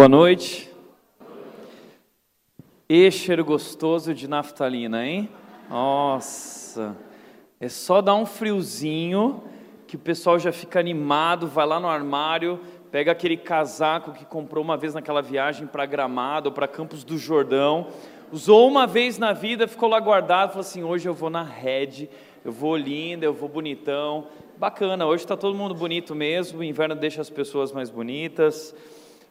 [0.00, 0.70] Boa noite.
[2.88, 5.28] E cheiro gostoso de naftalina, hein?
[5.68, 6.96] Nossa,
[7.60, 9.44] é só dar um friozinho
[9.86, 14.64] que o pessoal já fica animado, vai lá no armário, pega aquele casaco que comprou
[14.64, 17.88] uma vez naquela viagem para Gramado ou para Campos do Jordão,
[18.32, 22.08] usou uma vez na vida, ficou lá guardado, falou assim: hoje eu vou na Red,
[22.42, 24.28] eu vou linda, eu vou bonitão.
[24.56, 28.74] Bacana, hoje está todo mundo bonito mesmo, o inverno deixa as pessoas mais bonitas.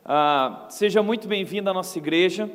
[0.03, 2.49] Ah, seja muito bem-vindo à nossa igreja.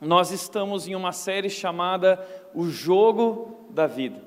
[0.00, 2.24] Nós estamos em uma série chamada
[2.54, 4.22] O Jogo da Vida.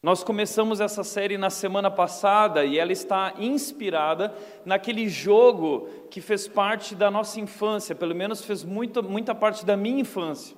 [0.00, 4.32] Nós começamos essa série na semana passada e ela está inspirada
[4.64, 9.76] naquele jogo que fez parte da nossa infância, pelo menos fez muito, muita parte da
[9.76, 10.56] minha infância.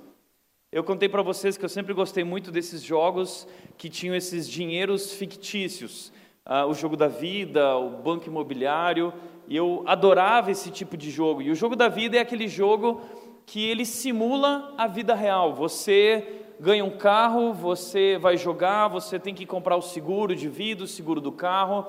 [0.71, 3.47] Eu contei para vocês que eu sempre gostei muito desses jogos
[3.79, 6.13] que tinham esses dinheiros fictícios.
[6.45, 9.13] Ah, o jogo da vida, o banco imobiliário,
[9.51, 11.43] e eu adorava esse tipo de jogo.
[11.43, 13.01] E o jogo da vida é aquele jogo
[13.45, 15.53] que ele simula a vida real.
[15.55, 20.85] Você ganha um carro, você vai jogar, você tem que comprar o seguro de vida,
[20.85, 21.85] o seguro do carro,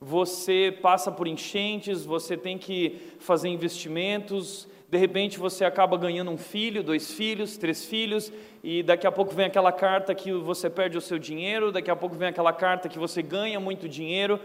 [0.00, 6.36] você passa por enchentes, você tem que fazer investimentos, de repente você acaba ganhando um
[6.36, 10.98] filho, dois filhos, três filhos, e daqui a pouco vem aquela carta que você perde
[10.98, 14.40] o seu dinheiro, daqui a pouco vem aquela carta que você ganha muito dinheiro.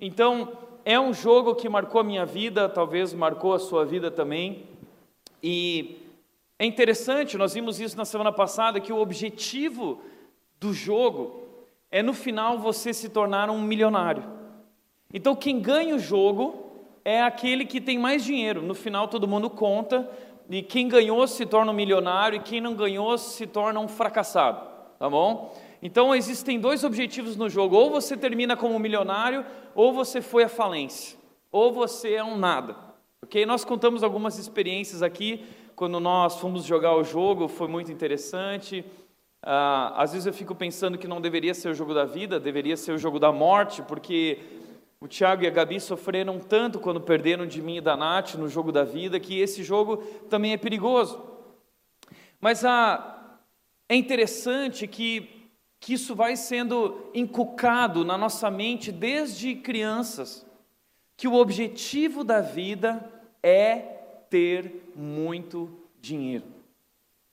[0.00, 0.52] Então,
[0.84, 4.64] é um jogo que marcou a minha vida, talvez marcou a sua vida também.
[5.42, 5.98] E
[6.58, 10.00] é interessante, nós vimos isso na semana passada, que o objetivo
[10.60, 11.42] do jogo
[11.90, 14.24] é no final você se tornar um milionário.
[15.12, 16.72] Então quem ganha o jogo
[17.04, 18.62] é aquele que tem mais dinheiro.
[18.62, 20.08] No final todo mundo conta
[20.48, 24.60] e quem ganhou se torna um milionário e quem não ganhou se torna um fracassado,
[24.98, 25.54] tá bom?
[25.82, 29.44] Então existem dois objetivos no jogo: ou você termina como milionário,
[29.74, 31.18] ou você foi à falência,
[31.50, 32.76] ou você é um nada.
[33.20, 33.44] Ok?
[33.44, 35.44] Nós contamos algumas experiências aqui
[35.74, 38.84] quando nós fomos jogar o jogo, foi muito interessante.
[39.42, 42.76] Ah, às vezes eu fico pensando que não deveria ser o jogo da vida, deveria
[42.76, 44.38] ser o jogo da morte, porque
[45.00, 48.48] o Tiago e a Gabi sofreram tanto quando perderam de mim e da Nath no
[48.48, 49.96] jogo da vida, que esse jogo
[50.30, 51.20] também é perigoso.
[52.40, 53.38] Mas ah,
[53.88, 55.41] é interessante que
[55.82, 60.46] que isso vai sendo inculcado na nossa mente desde crianças,
[61.16, 63.04] que o objetivo da vida
[63.42, 63.78] é
[64.30, 65.68] ter muito
[66.00, 66.44] dinheiro.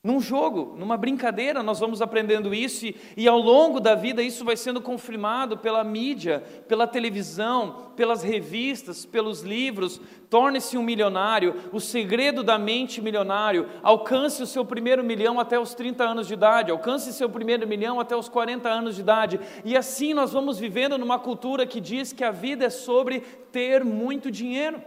[0.01, 4.45] Num jogo, numa brincadeira, nós vamos aprendendo isso e, e, ao longo da vida isso
[4.45, 9.99] vai sendo confirmado pela mídia, pela televisão, pelas revistas, pelos livros.
[10.29, 13.67] Torne-se um milionário, o segredo da mente milionário.
[13.83, 17.99] Alcance o seu primeiro milhão até os 30 anos de idade, alcance seu primeiro milhão
[17.99, 19.37] até os 40 anos de idade.
[19.65, 23.19] E assim nós vamos vivendo numa cultura que diz que a vida é sobre
[23.51, 24.81] ter muito dinheiro.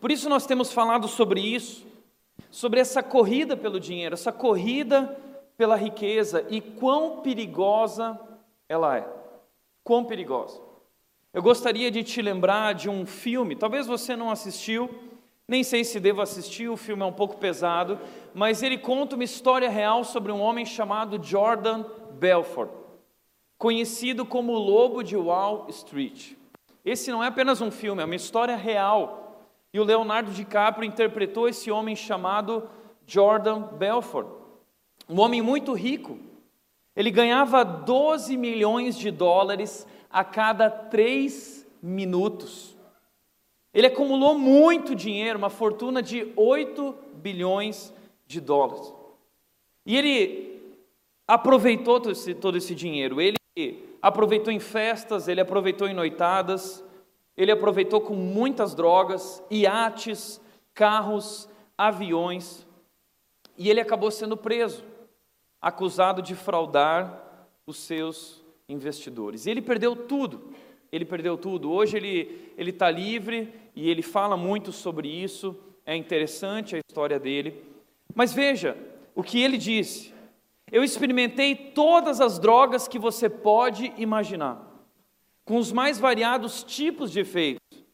[0.00, 1.90] Por isso nós temos falado sobre isso
[2.52, 5.18] sobre essa corrida pelo dinheiro, essa corrida
[5.56, 8.20] pela riqueza e quão perigosa
[8.68, 9.08] ela é.
[9.82, 10.60] Quão perigosa.
[11.32, 14.90] Eu gostaria de te lembrar de um filme, talvez você não assistiu,
[15.48, 17.98] nem sei se devo assistir, o filme é um pouco pesado,
[18.34, 22.70] mas ele conta uma história real sobre um homem chamado Jordan Belfort,
[23.56, 26.32] conhecido como o Lobo de Wall Street.
[26.84, 29.21] Esse não é apenas um filme, é uma história real
[29.72, 32.68] e o Leonardo DiCaprio interpretou esse homem chamado
[33.06, 34.28] Jordan Belfort,
[35.08, 36.18] um homem muito rico.
[36.94, 42.76] Ele ganhava 12 milhões de dólares a cada três minutos.
[43.72, 47.92] Ele acumulou muito dinheiro, uma fortuna de 8 bilhões
[48.26, 48.92] de dólares.
[49.86, 50.62] E ele
[51.26, 53.20] aproveitou todo esse, todo esse dinheiro.
[53.20, 53.38] Ele
[54.02, 56.84] aproveitou em festas, ele aproveitou em noitadas,
[57.36, 60.40] ele aproveitou com muitas drogas, iates,
[60.74, 62.66] carros, aviões,
[63.56, 64.84] e ele acabou sendo preso,
[65.60, 69.46] acusado de fraudar os seus investidores.
[69.46, 70.52] E ele perdeu tudo,
[70.90, 71.70] ele perdeu tudo.
[71.70, 75.56] Hoje ele ele está livre e ele fala muito sobre isso.
[75.84, 77.62] É interessante a história dele.
[78.14, 78.76] Mas veja
[79.14, 80.12] o que ele disse.
[80.70, 84.71] Eu experimentei todas as drogas que você pode imaginar
[85.44, 87.84] com os mais variados tipos de efeitos,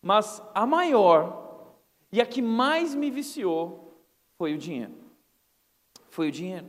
[0.00, 1.74] mas a maior
[2.12, 3.98] e a que mais me viciou
[4.38, 4.94] foi o dinheiro.
[6.10, 6.68] Foi o dinheiro.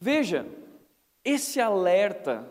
[0.00, 0.46] Veja,
[1.24, 2.50] esse alerta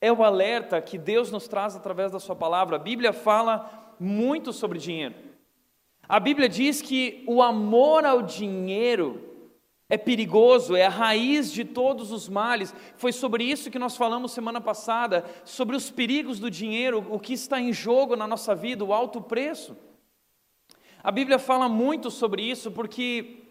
[0.00, 2.76] é o alerta que Deus nos traz através da Sua palavra.
[2.76, 5.14] A Bíblia fala muito sobre dinheiro.
[6.08, 9.35] A Bíblia diz que o amor ao dinheiro
[9.88, 12.74] é perigoso, é a raiz de todos os males.
[12.96, 17.32] Foi sobre isso que nós falamos semana passada, sobre os perigos do dinheiro, o que
[17.32, 19.76] está em jogo na nossa vida, o alto preço.
[21.02, 23.44] A Bíblia fala muito sobre isso porque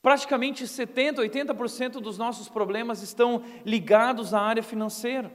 [0.00, 5.32] praticamente 70, 80% dos nossos problemas estão ligados à área financeira.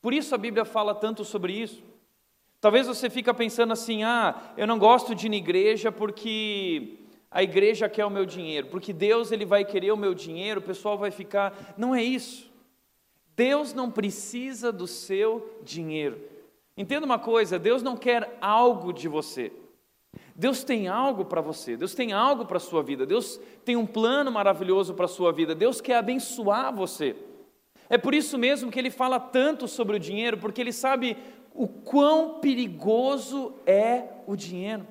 [0.00, 1.82] Por isso a Bíblia fala tanto sobre isso.
[2.60, 7.42] Talvez você fique pensando assim: "Ah, eu não gosto de ir na igreja porque a
[7.42, 10.96] igreja quer o meu dinheiro, porque Deus ele vai querer o meu dinheiro, o pessoal
[10.96, 11.74] vai ficar".
[11.76, 12.50] Não é isso.
[13.36, 16.18] Deus não precisa do seu dinheiro.
[16.76, 19.52] Entenda uma coisa, Deus não quer algo de você.
[20.34, 23.86] Deus tem algo para você, Deus tem algo para a sua vida, Deus tem um
[23.86, 27.16] plano maravilhoso para a sua vida, Deus quer abençoar você.
[27.88, 31.16] É por isso mesmo que ele fala tanto sobre o dinheiro, porque ele sabe
[31.54, 34.86] o quão perigoso é o dinheiro.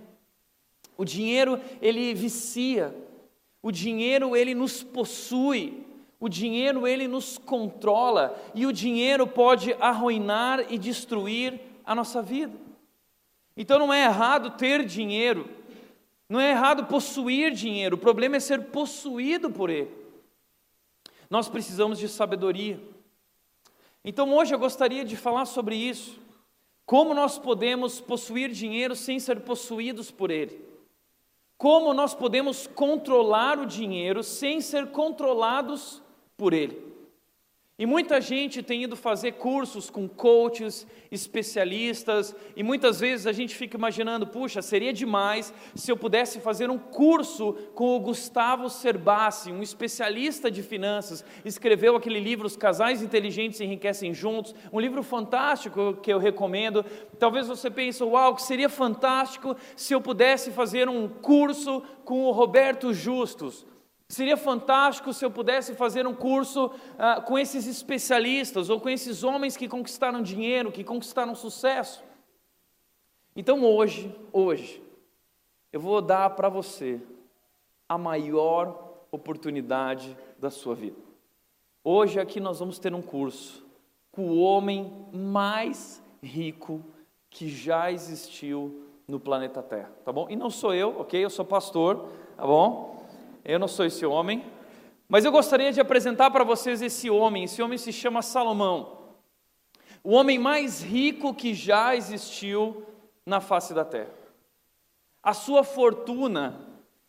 [0.98, 2.96] O dinheiro, ele vicia,
[3.62, 5.86] o dinheiro, ele nos possui,
[6.20, 12.58] o dinheiro, ele nos controla, e o dinheiro pode arruinar e destruir a nossa vida.
[13.58, 15.50] Então não é errado ter dinheiro,
[16.28, 19.92] não é errado possuir dinheiro, o problema é ser possuído por ele.
[21.30, 22.80] Nós precisamos de sabedoria.
[24.04, 26.20] Então hoje eu gostaria de falar sobre isso.
[26.86, 30.65] Como nós podemos possuir dinheiro sem ser possuídos por ele?
[31.58, 36.02] Como nós podemos controlar o dinheiro sem ser controlados
[36.36, 36.95] por ele?
[37.78, 43.54] E muita gente tem ido fazer cursos com coaches, especialistas, e muitas vezes a gente
[43.54, 49.52] fica imaginando, puxa, seria demais se eu pudesse fazer um curso com o Gustavo Cerbasi,
[49.52, 55.98] um especialista de finanças, escreveu aquele livro Os Casais Inteligentes Enriquecem Juntos, um livro fantástico
[56.02, 56.86] que eu recomendo.
[57.20, 62.32] Talvez você pense, uau, que seria fantástico se eu pudesse fazer um curso com o
[62.32, 63.66] Roberto Justus.
[64.08, 69.24] Seria fantástico se eu pudesse fazer um curso uh, com esses especialistas ou com esses
[69.24, 72.04] homens que conquistaram dinheiro, que conquistaram sucesso.
[73.36, 74.82] Então hoje, hoje,
[75.74, 77.02] eu vou dar para você
[77.90, 81.00] a maior oportunidade da sua vida.
[81.84, 83.66] Hoje aqui nós vamos ter um curso
[84.12, 86.82] com o homem mais rico
[87.30, 90.28] que já existiu no planeta Terra, tá bom?
[90.30, 91.24] E não sou eu, ok?
[91.24, 92.08] Eu sou pastor,
[92.38, 92.95] tá bom?
[93.46, 94.44] Eu não sou esse homem,
[95.08, 97.44] mas eu gostaria de apresentar para vocês esse homem.
[97.44, 99.14] Esse homem se chama Salomão,
[100.04, 102.84] o homem mais rico que já existiu
[103.24, 104.10] na face da terra.
[105.22, 106.60] A sua fortuna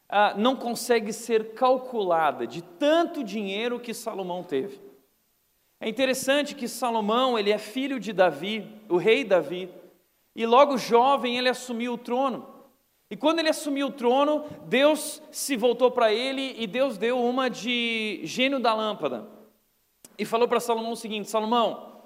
[0.08, 4.78] ah, não consegue ser calculada de tanto dinheiro que Salomão teve.
[5.80, 9.70] É interessante que Salomão ele é filho de Davi, o rei Davi,
[10.34, 12.55] e logo jovem ele assumiu o trono.
[13.08, 17.48] E quando ele assumiu o trono, Deus se voltou para ele e Deus deu uma
[17.48, 19.28] de gênio da lâmpada.
[20.18, 22.02] E falou para Salomão o seguinte: Salomão,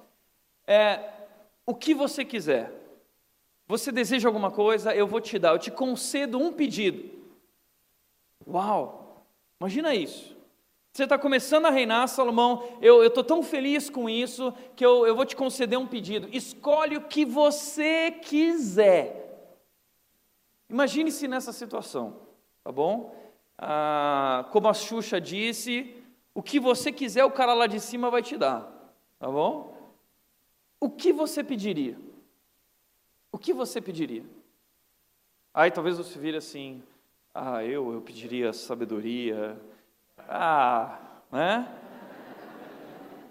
[0.66, 1.00] é,
[1.64, 2.73] o que você quiser,
[3.66, 7.09] você deseja alguma coisa, eu vou te dar, eu te concedo um pedido.
[8.47, 9.25] Uau,
[9.61, 10.37] imagina isso.
[10.92, 15.14] Você está começando a reinar, Salomão, eu estou tão feliz com isso que eu, eu
[15.14, 16.28] vou te conceder um pedido.
[16.33, 19.19] Escolhe o que você quiser.
[20.70, 22.16] Imagine-se nessa situação,
[22.62, 23.12] tá bom?
[23.58, 25.96] Ah, como a Xuxa disse,
[26.32, 28.72] o que você quiser, o cara lá de cima vai te dar,
[29.18, 29.76] tá bom?
[30.78, 31.98] O que você pediria?
[33.32, 34.24] O que você pediria?
[35.52, 36.84] Aí talvez você vire assim,
[37.34, 39.60] ah, eu, eu pediria sabedoria,
[40.18, 41.00] ah,
[41.32, 41.68] né?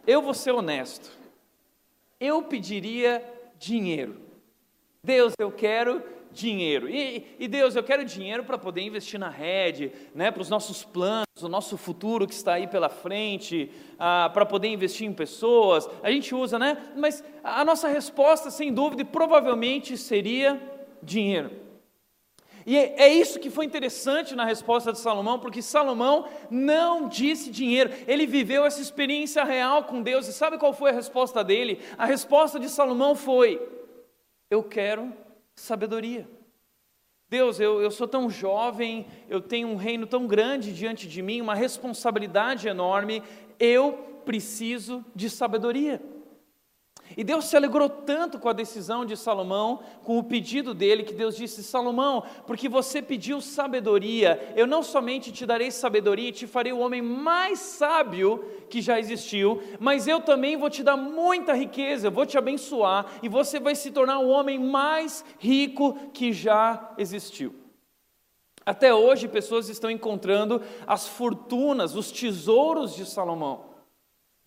[0.05, 1.09] Eu vou ser honesto,
[2.19, 3.23] eu pediria
[3.57, 4.19] dinheiro.
[5.01, 6.89] Deus, eu quero dinheiro.
[6.89, 10.83] E, e Deus, eu quero dinheiro para poder investir na rede, né, para os nossos
[10.83, 15.89] planos, o nosso futuro que está aí pela frente, ah, para poder investir em pessoas.
[16.03, 16.77] A gente usa, né?
[16.95, 20.61] Mas a nossa resposta, sem dúvida, provavelmente seria
[21.01, 21.69] dinheiro.
[22.65, 27.49] E é, é isso que foi interessante na resposta de Salomão, porque Salomão não disse
[27.49, 31.79] dinheiro, ele viveu essa experiência real com Deus, e sabe qual foi a resposta dele?
[31.97, 33.59] A resposta de Salomão foi:
[34.51, 35.11] Eu quero
[35.59, 36.27] sabedoria.
[37.29, 41.41] Deus, eu, eu sou tão jovem, eu tenho um reino tão grande diante de mim,
[41.41, 43.21] uma responsabilidade enorme,
[43.59, 43.93] eu
[44.25, 46.01] preciso de sabedoria.
[47.17, 51.13] E Deus se alegrou tanto com a decisão de Salomão, com o pedido dele, que
[51.13, 56.45] Deus disse: Salomão, porque você pediu sabedoria, eu não somente te darei sabedoria e te
[56.45, 61.53] farei o homem mais sábio que já existiu, mas eu também vou te dar muita
[61.53, 66.31] riqueza, eu vou te abençoar e você vai se tornar o homem mais rico que
[66.31, 67.55] já existiu.
[68.65, 73.68] Até hoje, pessoas estão encontrando as fortunas, os tesouros de Salomão.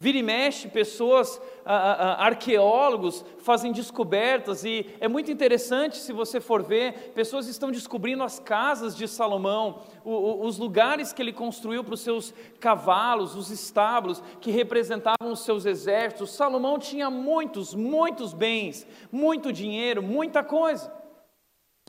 [0.03, 7.13] Vira e mexe, pessoas, arqueólogos fazem descobertas e é muito interessante se você for ver,
[7.15, 12.35] pessoas estão descobrindo as casas de Salomão, os lugares que ele construiu para os seus
[12.59, 16.33] cavalos, os estábulos que representavam os seus exércitos.
[16.33, 20.93] Salomão tinha muitos, muitos bens, muito dinheiro, muita coisa.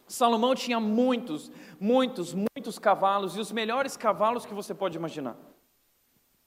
[0.08, 5.36] Salomão tinha muitos, muitos, muitos cavalos e os melhores cavalos que você pode imaginar.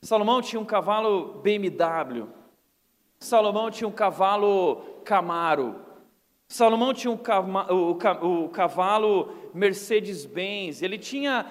[0.07, 2.29] Salomão tinha um cavalo BMW.
[3.19, 5.81] Salomão tinha um cavalo Camaro.
[6.47, 7.19] Salomão tinha um
[7.75, 10.81] o, o cavalo Mercedes-Benz.
[10.81, 11.45] Ele tinha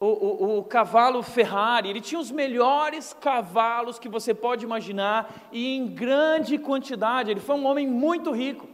[0.00, 1.90] o, o, o, cavalo Ferrari.
[1.90, 7.30] Ele tinha os melhores cavalos que você pode imaginar e em grande quantidade.
[7.30, 8.66] Ele foi um homem muito rico.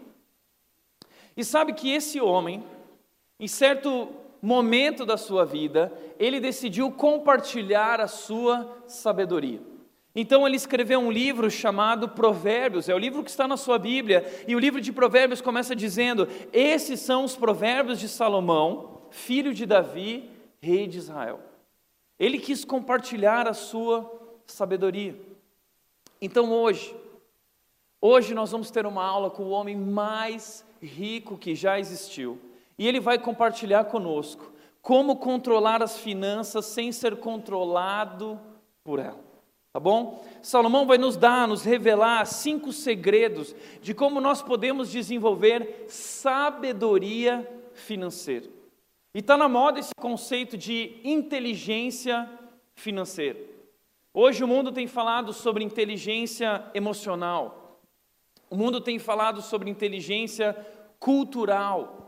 [1.37, 2.62] E sabe que esse homem,
[3.40, 4.10] em certo
[4.40, 9.61] momento da sua vida, ele decidiu compartilhar a sua sabedoria.
[10.14, 14.25] Então ele escreveu um livro chamado Provérbios, é o livro que está na sua Bíblia,
[14.49, 19.64] e o livro de Provérbios começa dizendo: Esses são os provérbios de Salomão, filho de
[19.64, 20.28] Davi,
[20.61, 21.40] rei de Israel.
[22.18, 24.11] Ele quis compartilhar a sua
[24.47, 25.14] sabedoria.
[26.21, 26.97] Então hoje,
[28.00, 32.40] hoje nós vamos ter uma aula com o homem mais rico que já existiu.
[32.78, 38.40] E ele vai compartilhar conosco como controlar as finanças sem ser controlado
[38.85, 39.28] por ela.
[39.73, 40.25] Tá bom?
[40.40, 48.49] Salomão vai nos dar, nos revelar cinco segredos de como nós podemos desenvolver sabedoria financeira.
[49.14, 52.28] E está na moda esse conceito de inteligência
[52.75, 53.38] financeira.
[54.14, 57.80] Hoje o mundo tem falado sobre inteligência emocional.
[58.49, 60.56] O mundo tem falado sobre inteligência
[60.99, 62.08] cultural.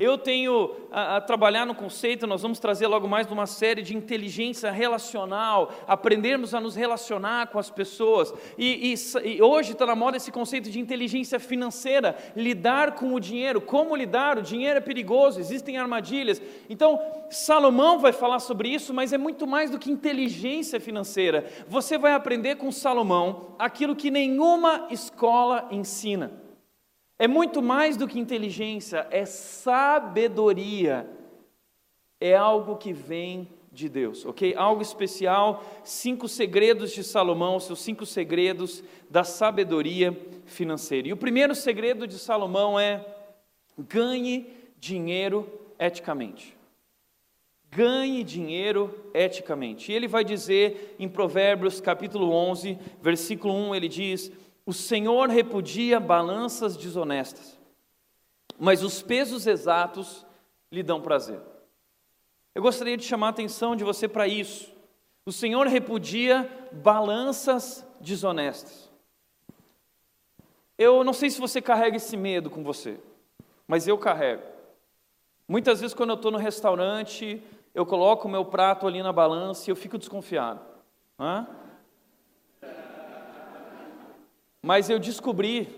[0.00, 3.94] Eu tenho a, a, trabalhar no conceito, nós vamos trazer logo mais uma série de
[3.94, 8.32] inteligência relacional, aprendermos a nos relacionar com as pessoas.
[8.56, 13.20] E, e, e hoje está na moda esse conceito de inteligência financeira, lidar com o
[13.20, 13.60] dinheiro.
[13.60, 14.38] Como lidar?
[14.38, 16.40] O dinheiro é perigoso, existem armadilhas.
[16.70, 21.44] Então, Salomão vai falar sobre isso, mas é muito mais do que inteligência financeira.
[21.68, 26.40] Você vai aprender com Salomão aquilo que nenhuma escola ensina.
[27.20, 31.06] É muito mais do que inteligência, é sabedoria.
[32.18, 34.54] É algo que vem de Deus, ok?
[34.56, 41.08] Algo especial, cinco segredos de Salomão, seus cinco segredos da sabedoria financeira.
[41.08, 43.04] E o primeiro segredo de Salomão é
[43.78, 44.46] ganhe
[44.78, 45.46] dinheiro
[45.78, 46.56] eticamente.
[47.70, 49.92] Ganhe dinheiro eticamente.
[49.92, 54.32] E ele vai dizer em Provérbios capítulo 11, versículo 1, ele diz:
[54.70, 57.58] o Senhor repudia balanças desonestas,
[58.56, 60.24] mas os pesos exatos
[60.70, 61.40] lhe dão prazer.
[62.54, 64.72] Eu gostaria de chamar a atenção de você para isso.
[65.26, 68.88] O Senhor repudia balanças desonestas.
[70.78, 73.00] Eu não sei se você carrega esse medo com você,
[73.66, 74.44] mas eu carrego.
[75.48, 77.42] Muitas vezes, quando eu estou no restaurante,
[77.74, 80.60] eu coloco o meu prato ali na balança e eu fico desconfiado.
[81.18, 81.48] Hã?
[84.62, 85.68] Mas eu descobri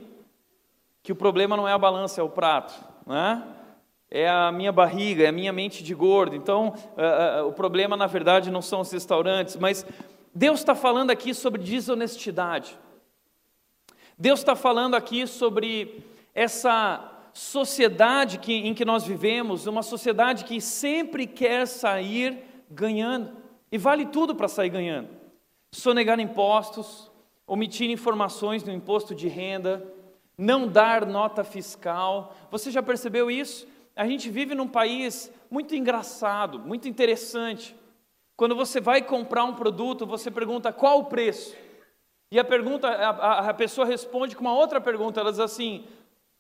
[1.03, 2.75] que o problema não é a balança, é o prato,
[3.07, 3.43] né?
[4.15, 6.37] é a minha barriga, é a minha mente de gordo.
[6.37, 9.87] Então, uh, uh, o problema, na verdade, não são os restaurantes, mas
[10.35, 12.79] Deus está falando aqui sobre desonestidade.
[14.19, 20.61] Deus está falando aqui sobre essa sociedade que, em que nós vivemos, uma sociedade que
[20.61, 22.39] sempre quer sair
[22.71, 23.33] ganhando,
[23.71, 25.09] e vale tudo para sair ganhando.
[25.73, 27.11] Sonegar impostos,
[27.53, 29.87] omitir informações no imposto de renda,
[30.39, 32.35] não dar nota fiscal.
[32.51, 33.69] Você já percebeu isso?
[33.95, 37.77] A gente vive num país muito engraçado, muito interessante.
[38.39, 41.55] Quando você vai comprar um produto, você pergunta qual o preço.
[42.31, 45.87] E a pergunta, a, a pessoa responde com uma outra pergunta, ela diz assim: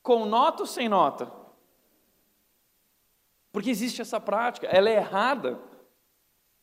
[0.02, 1.30] com nota ou sem nota?
[3.52, 5.60] Porque existe essa prática, ela é errada.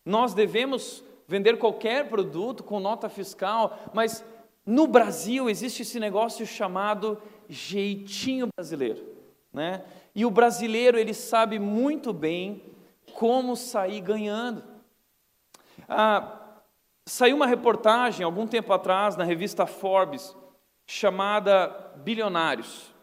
[0.03, 4.25] Nós devemos vender qualquer produto com nota fiscal, mas
[4.69, 9.03] no Brasil existe esse negócio chamado jeitinho brasileiro,
[9.51, 9.83] né?
[10.13, 12.61] E o brasileiro ele sabe muito bem
[13.15, 14.63] como sair ganhando.
[15.87, 16.59] Ah,
[17.03, 20.35] saiu uma reportagem algum tempo atrás na revista Forbes
[20.85, 22.93] chamada Bilionários,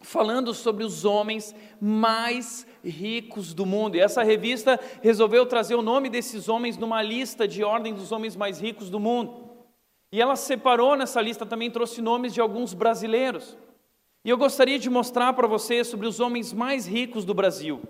[0.00, 3.94] falando sobre os homens mais ricos do mundo.
[3.94, 8.34] E essa revista resolveu trazer o nome desses homens numa lista de ordem dos homens
[8.34, 9.47] mais ricos do mundo.
[10.10, 13.56] E ela separou nessa lista também, trouxe nomes de alguns brasileiros.
[14.24, 17.82] E eu gostaria de mostrar para vocês sobre os homens mais ricos do Brasil.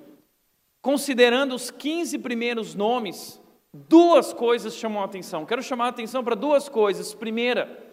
[0.83, 3.41] Considerando os 15 primeiros nomes,
[3.73, 5.47] duas coisas chamam a atenção.
[5.47, 7.15] Quero chamar a atenção para duas coisas.
[7.15, 7.85] Primeira,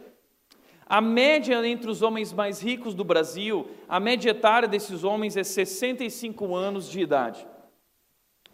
[0.86, 5.44] a média entre os homens mais ricos do Brasil, a média etária desses homens é
[5.44, 7.46] 65 anos de idade.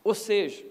[0.04, 0.64] Ou seja,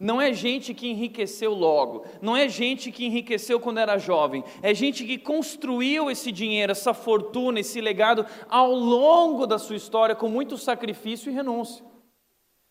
[0.00, 4.72] não é gente que enriqueceu logo, não é gente que enriqueceu quando era jovem, é
[4.72, 10.26] gente que construiu esse dinheiro, essa fortuna, esse legado ao longo da sua história com
[10.26, 11.84] muito sacrifício e renúncia.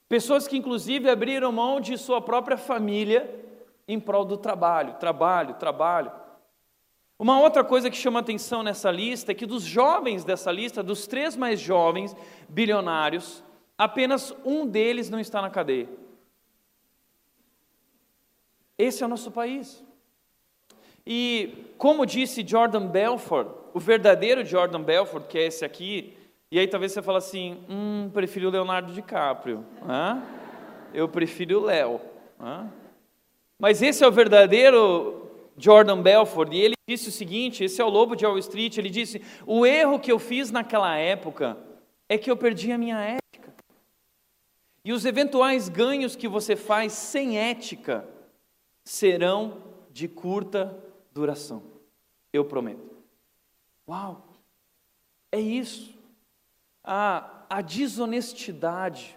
[0.08, 3.30] Pessoas que, inclusive, abriram mão de sua própria família
[3.88, 6.12] em prol do trabalho, trabalho, trabalho.
[7.20, 11.06] Uma outra coisa que chama atenção nessa lista é que dos jovens dessa lista, dos
[11.06, 12.16] três mais jovens
[12.48, 13.44] bilionários,
[13.78, 15.99] apenas um deles não está na cadeia.
[18.80, 19.84] Esse é o nosso país.
[21.06, 26.18] E, como disse Jordan Belfort, o verdadeiro Jordan Belfort, que é esse aqui,
[26.50, 29.66] e aí talvez você fale assim: hum, prefiro o Leonardo DiCaprio.
[29.86, 30.24] Hã?
[30.94, 32.00] Eu prefiro o Léo.
[33.60, 37.90] Mas esse é o verdadeiro Jordan Belfort, e ele disse o seguinte: esse é o
[37.90, 38.78] lobo de Wall Street.
[38.78, 41.58] Ele disse: O erro que eu fiz naquela época
[42.08, 43.54] é que eu perdi a minha ética.
[44.86, 48.08] E os eventuais ganhos que você faz sem ética
[48.90, 49.62] serão
[49.92, 50.76] de curta
[51.14, 51.62] duração.
[52.34, 52.98] Eu prometo.
[53.88, 54.26] Uau!
[55.32, 55.96] É isso.
[56.84, 59.16] A, a desonestidade,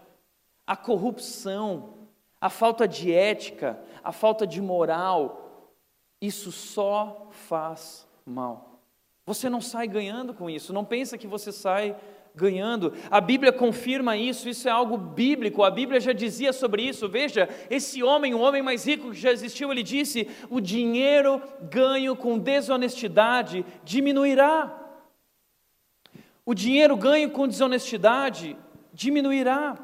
[0.66, 1.94] a corrupção,
[2.38, 5.72] a falta de ética, a falta de moral,
[6.20, 8.78] isso só faz mal.
[9.24, 11.96] Você não sai ganhando com isso, não pensa que você sai
[12.34, 12.92] ganhando.
[13.10, 15.62] A Bíblia confirma isso, isso é algo bíblico.
[15.62, 17.08] A Bíblia já dizia sobre isso.
[17.08, 22.16] Veja, esse homem, o homem mais rico que já existiu, ele disse: "O dinheiro ganho
[22.16, 24.78] com desonestidade diminuirá".
[26.44, 28.56] O dinheiro ganho com desonestidade
[28.92, 29.78] diminuirá.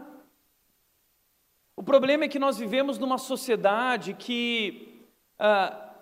[1.77, 5.07] O problema é que nós vivemos numa sociedade que
[5.39, 5.95] ah,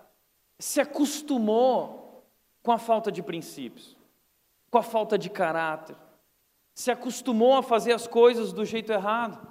[0.57, 2.25] se acostumou
[2.63, 3.95] com a falta de princípios,
[4.71, 5.95] com a falta de caráter,
[6.77, 9.47] se acostumou a fazer as coisas do jeito errado.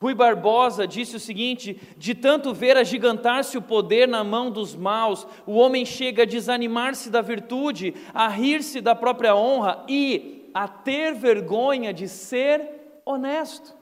[0.00, 5.26] Rui Barbosa disse o seguinte: de tanto ver agigantar-se o poder na mão dos maus,
[5.44, 11.14] o homem chega a desanimar-se da virtude, a rir-se da própria honra e a ter
[11.14, 13.74] vergonha de ser honesto.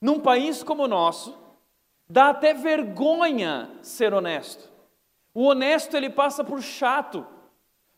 [0.00, 1.38] Num país como o nosso,
[2.08, 4.72] dá até vergonha ser honesto.
[5.34, 7.26] O honesto ele passa por chato,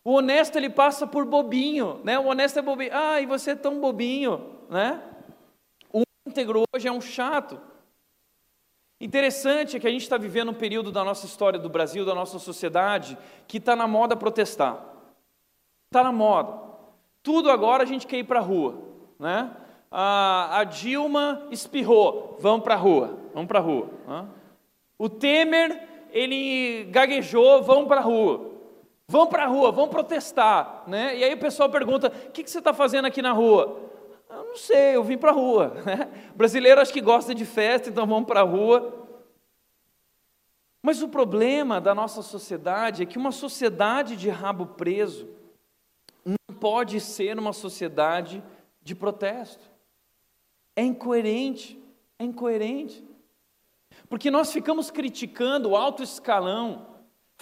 [0.04, 2.18] o honesto ele passa por bobinho, né?
[2.18, 2.90] O honesto é bobinho.
[2.92, 5.02] Ah, e você é tão bobinho, né?
[5.90, 7.58] O íntegro hoje é um chato.
[9.00, 12.14] Interessante é que a gente está vivendo um período da nossa história do Brasil, da
[12.14, 13.16] nossa sociedade,
[13.48, 14.78] que está na moda protestar.
[15.86, 16.62] Está na moda.
[17.22, 18.82] Tudo agora a gente quer ir para a rua,
[19.18, 19.50] né?
[19.90, 23.88] A, Dilma espirrou, vamos para a rua, vamos para a rua.
[24.06, 24.26] Né?
[24.98, 28.53] O Temer, ele gaguejou, vamos para a rua.
[29.06, 31.16] Vão para a rua, vão protestar, né?
[31.16, 33.90] E aí o pessoal pergunta: o que, que você está fazendo aqui na rua?
[34.30, 35.74] Eu não sei, eu vim para a rua.
[35.84, 36.32] Né?
[36.34, 39.06] Brasileiro acho que gosta de festa, então vamos para a rua.
[40.82, 45.28] Mas o problema da nossa sociedade é que uma sociedade de rabo preso
[46.24, 48.42] não pode ser uma sociedade
[48.82, 49.64] de protesto.
[50.76, 51.80] É incoerente,
[52.18, 53.04] é incoerente.
[54.08, 56.93] Porque nós ficamos criticando o alto escalão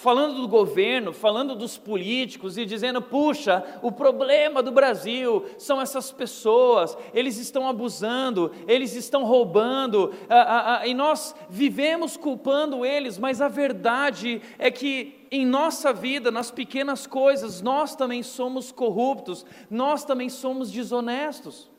[0.03, 6.11] falando do governo, falando dos políticos e dizendo: puxa, o problema do Brasil são essas
[6.11, 10.13] pessoas, eles estão abusando, eles estão roubando,
[10.85, 17.07] e nós vivemos culpando eles, mas a verdade é que em nossa vida, nas pequenas
[17.07, 21.71] coisas, nós também somos corruptos, nós também somos desonestos,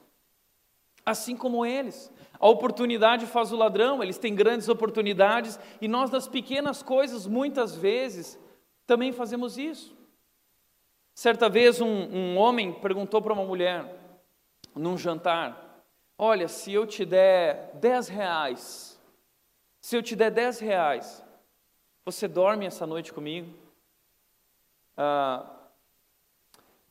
[1.06, 2.10] assim como eles.
[2.44, 7.74] A oportunidade faz o ladrão, eles têm grandes oportunidades e nós, nas pequenas coisas, muitas
[7.74, 8.38] vezes,
[8.86, 9.96] também fazemos isso.
[11.14, 13.96] Certa vez, um, um homem perguntou para uma mulher,
[14.76, 15.86] num jantar:
[16.18, 19.02] Olha, se eu te der 10 reais,
[19.80, 21.24] se eu te der 10 reais,
[22.04, 23.54] você dorme essa noite comigo?
[24.98, 25.50] Ah,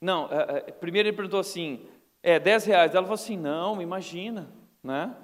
[0.01, 1.87] não, é, é, primeiro ele perguntou assim:
[2.23, 2.95] É, 10 reais.
[2.95, 4.51] Ela falou assim: Não, imagina,
[4.83, 5.15] né?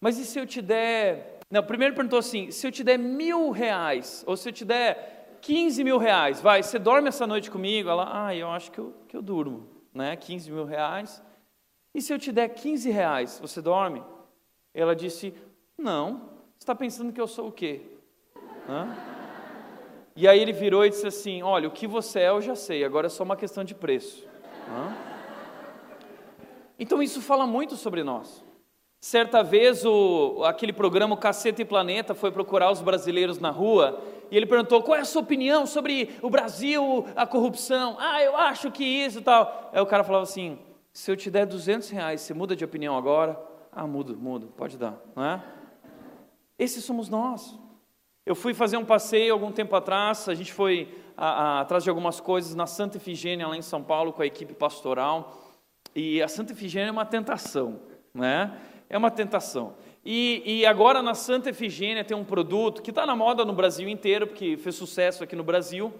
[0.00, 1.40] Mas e se eu te der.
[1.50, 5.38] Não, primeiro perguntou assim: se eu te der mil reais, ou se eu te der
[5.40, 7.88] 15 mil reais, vai, você dorme essa noite comigo?
[7.88, 10.16] Ela, ah, eu acho que eu, que eu durmo, né?
[10.16, 11.22] 15 mil reais.
[11.94, 14.02] E se eu te der 15 reais, você dorme?
[14.74, 15.34] Ela disse:
[15.78, 17.82] não, você está pensando que eu sou o quê?
[18.68, 18.94] Hã?
[20.14, 22.84] E aí ele virou e disse assim: olha, o que você é eu já sei,
[22.84, 24.26] agora é só uma questão de preço.
[24.68, 24.94] Hã?
[26.78, 28.45] Então isso fala muito sobre nós.
[29.00, 34.02] Certa vez o, aquele programa o Cacete e Planeta foi procurar os brasileiros na rua
[34.30, 37.96] e ele perguntou qual é a sua opinião sobre o Brasil, a corrupção.
[37.98, 39.70] Ah, eu acho que isso e tal.
[39.72, 40.58] Aí o cara falava assim:
[40.92, 43.38] se eu te der 200 reais, você muda de opinião agora?
[43.70, 45.42] Ah, mudo, mudo, pode dar, não é?
[46.58, 47.58] Esses somos nós.
[48.24, 51.90] Eu fui fazer um passeio algum tempo atrás, a gente foi a, a, atrás de
[51.90, 55.40] algumas coisas na Santa Efigênia, lá em São Paulo, com a equipe pastoral.
[55.94, 57.80] E a Santa Efigênia é uma tentação,
[58.12, 58.58] né?
[58.88, 59.74] É uma tentação.
[60.04, 63.88] E, e agora na Santa Efigênia tem um produto que está na moda no Brasil
[63.88, 65.92] inteiro, porque fez sucesso aqui no Brasil,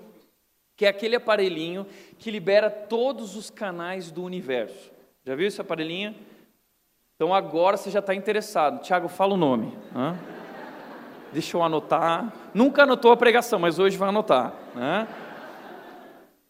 [0.76, 1.86] que é aquele aparelhinho
[2.18, 4.92] que libera todos os canais do universo.
[5.24, 6.14] Já viu esse aparelhinho?
[7.16, 8.82] Então agora você já está interessado.
[8.82, 9.76] Tiago, fala o nome.
[9.94, 10.16] Hã?
[11.32, 12.32] Deixa eu anotar.
[12.54, 14.54] Nunca anotou a pregação, mas hoje vai anotar.
[14.74, 15.08] Né?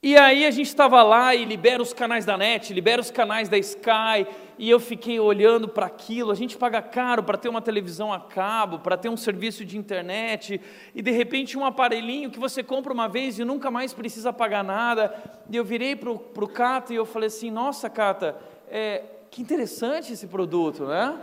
[0.03, 3.49] E aí a gente estava lá e libera os canais da NET, libera os canais
[3.49, 4.27] da Sky,
[4.59, 6.31] e eu fiquei olhando para aquilo.
[6.31, 9.79] A gente paga caro para ter uma televisão a cabo, para ter um serviço de
[9.79, 10.61] internet,
[10.95, 14.63] e de repente um aparelhinho que você compra uma vez e nunca mais precisa pagar
[14.63, 15.15] nada.
[15.51, 18.37] E eu virei para o Cata e eu falei assim: Nossa, Cata,
[18.71, 21.19] é, que interessante esse produto, né?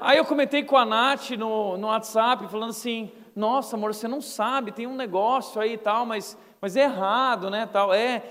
[0.00, 4.20] Aí eu comentei com a Nath no, no WhatsApp, falando assim: Nossa, amor, você não
[4.20, 7.66] sabe, tem um negócio aí e tal, mas, mas é errado, né?
[7.66, 8.22] Tal, é.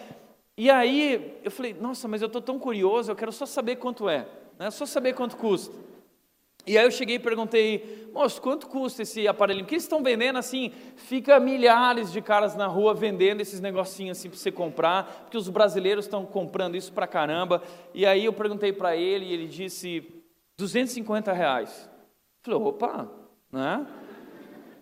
[0.58, 4.10] E aí eu falei: Nossa, mas eu estou tão curioso, eu quero só saber quanto
[4.10, 4.72] é, né?
[4.72, 5.74] Só saber quanto custa.
[6.68, 9.64] E aí eu cheguei e perguntei, moço, quanto custa esse aparelhinho?
[9.64, 14.30] Porque eles estão vendendo assim, fica milhares de caras na rua vendendo esses negocinhos assim
[14.30, 17.64] para você comprar, porque os brasileiros estão comprando isso para caramba.
[17.94, 20.04] E aí eu perguntei para ele e ele disse
[20.58, 21.90] 250 reais.
[22.44, 23.10] Falei, opa,
[23.50, 23.88] né?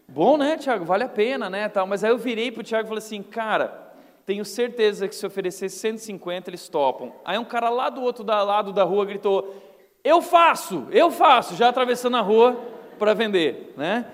[0.08, 0.86] Bom, né, Tiago?
[0.86, 1.68] Vale a pena, né?
[1.68, 1.88] Tal.
[1.88, 3.94] Mas aí eu virei para o Tiago e falei assim, cara,
[4.26, 7.13] tenho certeza que se oferecer 150 eles topam.
[7.24, 9.62] Aí um cara lá do outro lado da rua gritou,
[10.04, 12.60] eu faço, eu faço, já atravessando a rua
[12.98, 14.12] para vender, né?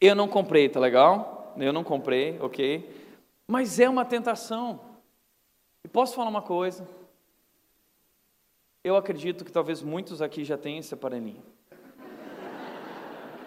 [0.00, 1.54] Eu não comprei, tá legal?
[1.58, 2.88] Eu não comprei, ok?
[3.46, 4.80] Mas é uma tentação.
[5.84, 6.86] E posso falar uma coisa?
[8.82, 11.42] Eu acredito que talvez muitos aqui já tenham esse aparelhinho.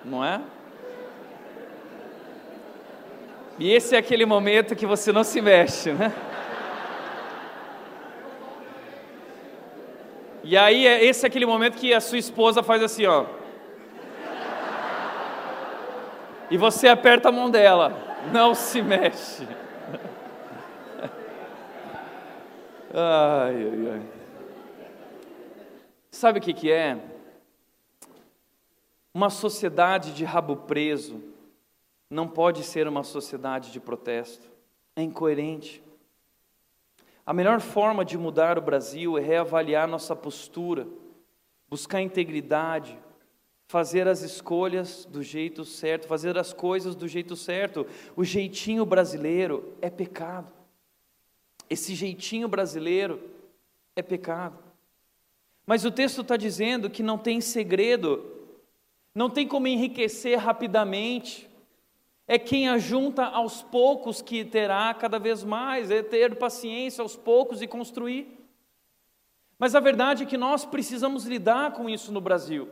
[0.05, 0.43] Não é?
[3.59, 6.11] E esse é aquele momento que você não se mexe, né?
[10.43, 13.25] E aí, é, esse é aquele momento que a sua esposa faz assim, ó.
[16.49, 17.97] E você aperta a mão dela.
[18.31, 19.47] Não se mexe.
[22.93, 24.01] Ai, ai, ai.
[26.11, 26.97] Sabe o que, que é?
[29.13, 31.32] Uma sociedade de rabo preso
[32.13, 34.49] não pode ser uma sociedade de protesto.
[34.95, 35.83] É incoerente.
[37.25, 40.87] A melhor forma de mudar o Brasil é reavaliar nossa postura,
[41.67, 42.97] buscar integridade,
[43.67, 47.87] fazer as escolhas do jeito certo, fazer as coisas do jeito certo.
[48.15, 50.51] O jeitinho brasileiro é pecado.
[51.69, 53.19] Esse jeitinho brasileiro
[53.95, 54.59] é pecado.
[55.65, 58.23] Mas o texto está dizendo que não tem segredo,
[59.15, 61.49] não tem como enriquecer rapidamente
[62.27, 67.61] é quem ajunta aos poucos que terá cada vez mais, é ter paciência aos poucos
[67.61, 68.39] e construir.
[69.59, 72.67] Mas a verdade é que nós precisamos lidar com isso no Brasil.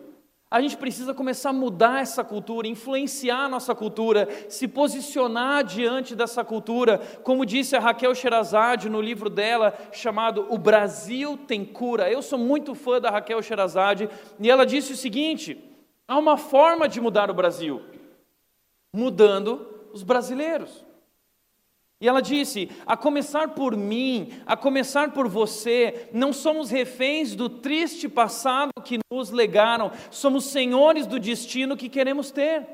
[0.49, 6.13] A gente precisa começar a mudar essa cultura, influenciar a nossa cultura, se posicionar diante
[6.13, 12.11] dessa cultura, como disse a Raquel Sherazade no livro dela chamado O Brasil tem cura.
[12.11, 14.09] Eu sou muito fã da Raquel Sherazade
[14.41, 15.57] e ela disse o seguinte:
[16.05, 17.81] há uma forma de mudar o Brasil
[18.93, 20.85] mudando os brasileiros.
[22.01, 27.47] E ela disse: a começar por mim, a começar por você, não somos reféns do
[27.47, 32.65] triste passado que nos legaram, somos senhores do destino que queremos ter.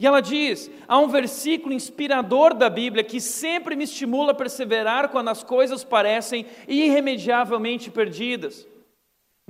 [0.00, 5.10] E ela diz: há um versículo inspirador da Bíblia que sempre me estimula a perseverar
[5.10, 8.66] quando as coisas parecem irremediavelmente perdidas.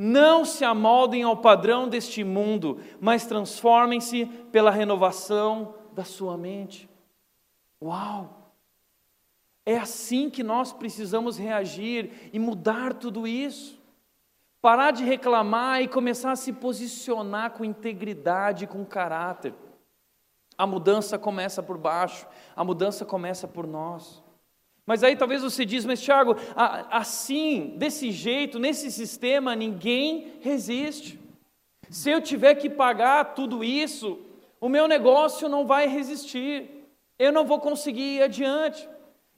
[0.03, 6.89] Não se amoldem ao padrão deste mundo, mas transformem-se pela renovação da sua mente.
[7.85, 8.55] Uau!
[9.67, 13.79] É assim que nós precisamos reagir e mudar tudo isso.
[14.63, 19.53] Parar de reclamar e começar a se posicionar com integridade, com caráter.
[20.57, 24.20] A mudança começa por baixo, a mudança começa por nós.
[24.91, 26.35] Mas aí talvez você diz, mas Tiago,
[26.91, 31.17] assim, desse jeito, nesse sistema, ninguém resiste.
[31.89, 34.19] Se eu tiver que pagar tudo isso,
[34.61, 36.89] o meu negócio não vai resistir.
[37.17, 38.89] Eu não vou conseguir ir adiante.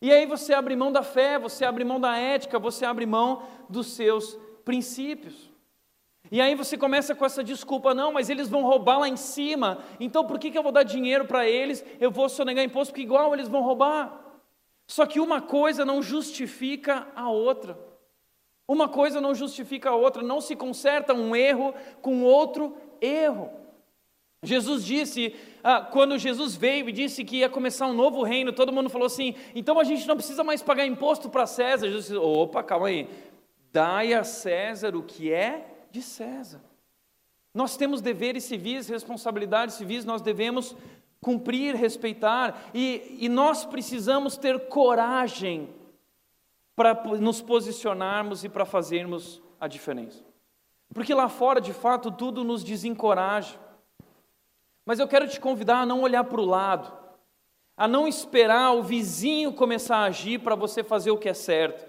[0.01, 3.43] E aí você abre mão da fé, você abre mão da ética, você abre mão
[3.69, 5.51] dos seus princípios.
[6.31, 9.81] E aí você começa com essa desculpa, não, mas eles vão roubar lá em cima,
[10.01, 11.85] então por que, que eu vou dar dinheiro para eles?
[12.01, 14.32] Eu vou sonegar imposto, porque igual eles vão roubar.
[14.93, 17.79] Só que uma coisa não justifica a outra.
[18.69, 23.51] Uma coisa não justifica a outra, não se conserta um erro com outro erro.
[24.43, 28.71] Jesus disse, ah, quando Jesus veio e disse que ia começar um novo reino, todo
[28.71, 31.87] mundo falou assim: então a gente não precisa mais pagar imposto para César.
[31.87, 33.09] Jesus disse: opa, calma aí,
[33.73, 36.61] dai a César o que é de César.
[37.55, 40.77] Nós temos deveres civis, responsabilidades civis, nós devemos
[41.23, 45.71] cumprir, respeitar, e, e nós precisamos ter coragem
[46.75, 50.25] para nos posicionarmos e para fazermos a diferença.
[50.93, 53.57] Porque lá fora, de fato, tudo nos desencoraja.
[54.85, 56.93] Mas eu quero te convidar a não olhar para o lado,
[57.77, 61.89] a não esperar o vizinho começar a agir para você fazer o que é certo,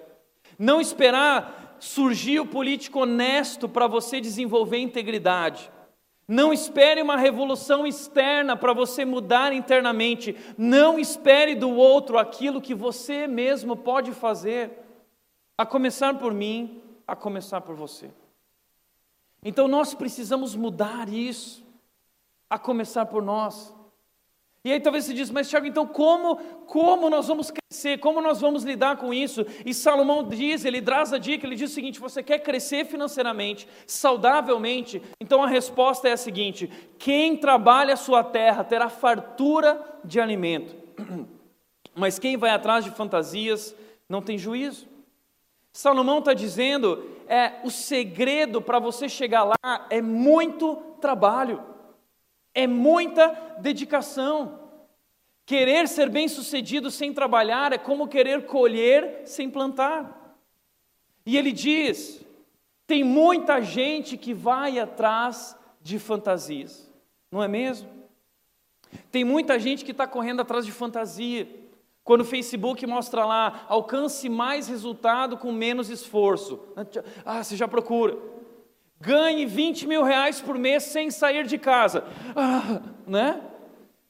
[0.60, 5.72] não esperar surgir o político honesto para você desenvolver integridade.
[6.27, 10.36] Não espere uma revolução externa para você mudar internamente.
[10.57, 14.71] Não espere do outro aquilo que você mesmo pode fazer.
[15.57, 18.09] A começar por mim, a começar por você.
[19.43, 21.63] Então nós precisamos mudar isso
[22.49, 23.73] a começar por nós.
[24.65, 27.97] E aí talvez você diz, mas Tiago, então como, como nós vamos crescer?
[27.97, 29.45] Como nós vamos lidar com isso?
[29.65, 33.67] E Salomão diz, ele traz a dica, ele diz o seguinte: você quer crescer financeiramente,
[33.86, 35.02] saudavelmente?
[35.19, 40.73] Então a resposta é a seguinte: quem trabalha a sua terra terá fartura de alimento.
[41.93, 43.76] Mas quem vai atrás de fantasias
[44.08, 44.88] não tem juízo.
[45.73, 51.72] Salomão está dizendo, é o segredo para você chegar lá é muito trabalho.
[52.54, 53.28] É muita
[53.60, 54.60] dedicação.
[55.46, 60.38] Querer ser bem-sucedido sem trabalhar é como querer colher sem plantar.
[61.26, 62.24] E ele diz:
[62.88, 66.89] tem muita gente que vai atrás de fantasias,
[67.32, 67.89] não é mesmo?
[69.12, 71.48] Tem muita gente que está correndo atrás de fantasia.
[72.04, 76.60] Quando o Facebook mostra lá, alcance mais resultado com menos esforço.
[77.26, 78.18] Ah, você já procura.
[79.04, 82.06] Ganhe 20 mil reais por mês sem sair de casa.
[82.34, 83.42] Ah, né?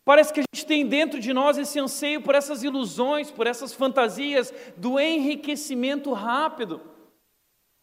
[0.06, 3.74] Parece que a gente tem dentro de nós esse anseio por essas ilusões, por essas
[3.74, 6.80] fantasias do enriquecimento rápido.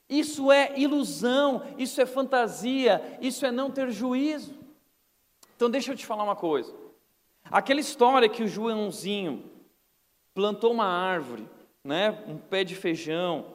[0.09, 4.55] Isso é ilusão, isso é fantasia, isso é não ter juízo.
[5.57, 6.73] Então deixa eu te falar uma coisa.
[7.51, 9.51] Aquela história que o Joãozinho
[10.33, 11.49] plantou uma árvore,
[11.83, 13.46] né, um pé de feijão,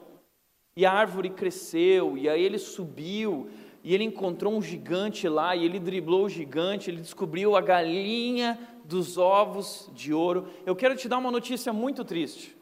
[0.76, 3.48] e a árvore cresceu, e aí ele subiu,
[3.82, 8.58] e ele encontrou um gigante lá, e ele driblou o gigante, ele descobriu a galinha
[8.84, 10.48] dos ovos de ouro.
[10.66, 12.54] Eu quero te dar uma notícia muito triste.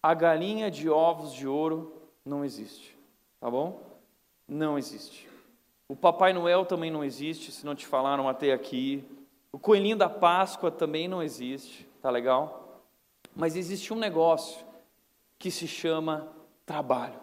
[0.00, 1.92] A galinha de ovos de ouro
[2.24, 2.96] não existe,
[3.40, 3.82] tá bom?
[4.46, 5.28] Não existe.
[5.88, 9.04] O Papai Noel também não existe, se não te falaram até aqui.
[9.52, 12.84] O coelhinho da Páscoa também não existe, tá legal?
[13.34, 14.64] Mas existe um negócio
[15.38, 16.28] que se chama
[16.70, 17.18] trabalho,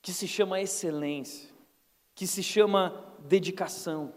[0.00, 1.50] que se chama excelência,
[2.14, 4.12] que se chama dedicação.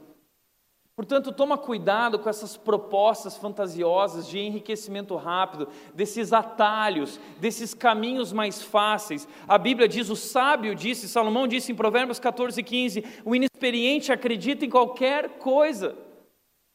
[0.95, 8.61] Portanto, toma cuidado com essas propostas fantasiosas de enriquecimento rápido, desses atalhos, desses caminhos mais
[8.61, 9.27] fáceis.
[9.47, 14.63] A Bíblia diz, o sábio disse, Salomão disse em Provérbios 14, 15: o inexperiente acredita
[14.63, 15.97] em qualquer coisa.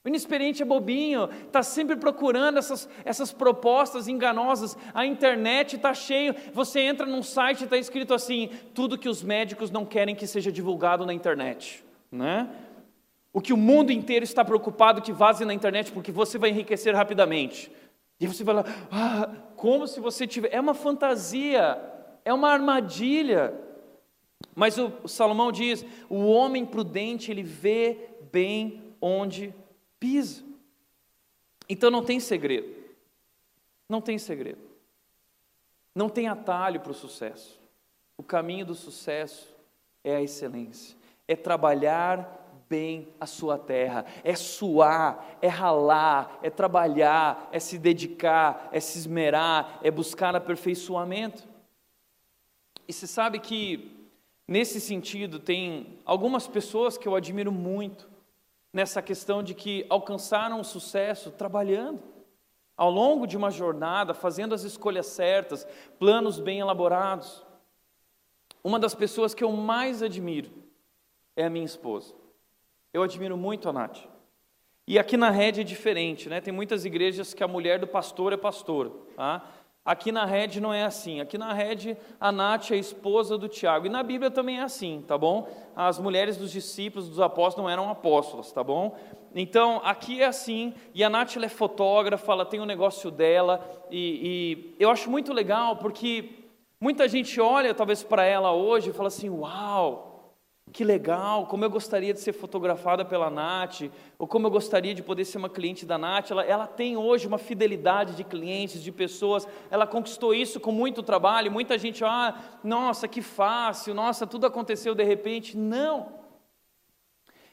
[0.04, 4.76] O inexperiente é bobinho, está sempre procurando essas, essas propostas enganosas.
[4.92, 6.34] A internet está cheio.
[6.52, 10.26] Você entra num site e está escrito assim: tudo que os médicos não querem que
[10.26, 11.84] seja divulgado na internet.
[12.10, 12.48] Né?
[13.32, 16.94] O que o mundo inteiro está preocupado que vaze na internet, porque você vai enriquecer
[16.96, 17.70] rapidamente.
[18.18, 20.52] E você vai lá, ah, como se você tiver.
[20.52, 21.80] É uma fantasia,
[22.24, 23.54] é uma armadilha.
[24.52, 29.54] Mas o, o Salomão diz: o homem prudente, ele vê bem onde
[30.02, 30.42] pisa.
[31.68, 32.74] Então não tem segredo.
[33.88, 34.58] Não tem segredo.
[35.94, 37.60] Não tem atalho para o sucesso.
[38.18, 39.54] O caminho do sucesso
[40.02, 40.96] é a excelência,
[41.28, 48.70] é trabalhar bem a sua terra, é suar, é ralar, é trabalhar, é se dedicar,
[48.72, 51.44] é se esmerar, é buscar aperfeiçoamento.
[52.88, 54.08] E você sabe que,
[54.48, 58.11] nesse sentido, tem algumas pessoas que eu admiro muito,
[58.72, 62.02] nessa questão de que alcançaram o sucesso trabalhando,
[62.76, 65.66] ao longo de uma jornada, fazendo as escolhas certas,
[65.98, 67.44] planos bem elaborados.
[68.64, 70.50] Uma das pessoas que eu mais admiro
[71.36, 72.14] é a minha esposa.
[72.92, 73.98] Eu admiro muito a Nath.
[74.86, 76.40] E aqui na rede é diferente, né?
[76.40, 79.48] Tem muitas igrejas que a mulher do pastor é pastor, tá?
[79.84, 81.20] Aqui na rede não é assim.
[81.20, 83.86] Aqui na rede, a Nath é a esposa do Tiago.
[83.86, 85.48] E na Bíblia também é assim, tá bom?
[85.74, 88.96] As mulheres dos discípulos, dos apóstolos, não eram apóstolos, tá bom?
[89.34, 90.72] Então, aqui é assim.
[90.94, 93.60] E a Nath é fotógrafa, ela tem o um negócio dela.
[93.90, 96.30] E, e eu acho muito legal porque
[96.80, 100.11] muita gente olha, talvez, para ela hoje e fala assim: Uau!
[100.72, 103.82] Que legal, como eu gostaria de ser fotografada pela Nath,
[104.18, 106.30] ou como eu gostaria de poder ser uma cliente da Nath.
[106.30, 111.02] Ela, ela tem hoje uma fidelidade de clientes, de pessoas, ela conquistou isso com muito
[111.02, 111.52] trabalho.
[111.52, 115.58] Muita gente, ah, nossa, que fácil, nossa, tudo aconteceu de repente.
[115.58, 116.08] Não.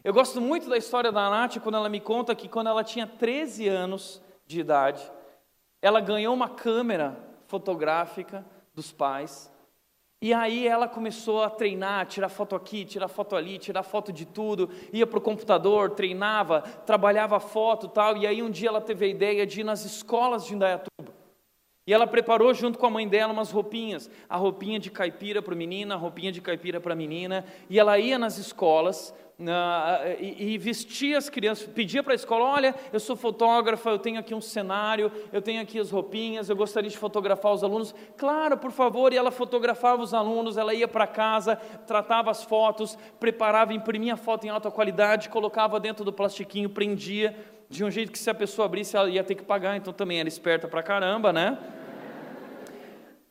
[0.01, 3.05] Eu gosto muito da história da Nath quando ela me conta que quando ela tinha
[3.05, 5.12] 13 anos de idade,
[5.82, 9.51] ela ganhou uma câmera fotográfica dos pais
[10.21, 14.25] e aí ela começou a treinar, tirar foto aqui, tirar foto ali, tirar foto de
[14.25, 18.17] tudo, ia para o computador, treinava, trabalhava foto tal.
[18.17, 21.13] E aí um dia ela teve a ideia de ir nas escolas de Indaiatuba.
[21.88, 25.53] E ela preparou junto com a mãe dela umas roupinhas, a roupinha de caipira para
[25.53, 27.45] o menino, a roupinha de caipira para a menina.
[27.69, 29.15] E ela ia nas escolas,
[30.19, 34.36] e, vestia as crianças, pedia para a escola: olha, eu sou fotógrafa, eu tenho aqui
[34.36, 37.95] um cenário, eu tenho aqui as roupinhas, eu gostaria de fotografar os alunos.
[38.17, 41.56] Claro, por favor, e ela fotografava os alunos, ela ia para casa,
[41.88, 47.36] tratava as fotos, preparava, imprimia a foto em alta qualidade, colocava dentro do plastiquinho, prendia,
[47.69, 50.19] de um jeito que se a pessoa abrisse, ela ia ter que pagar, então também
[50.19, 51.58] era esperta para caramba, né?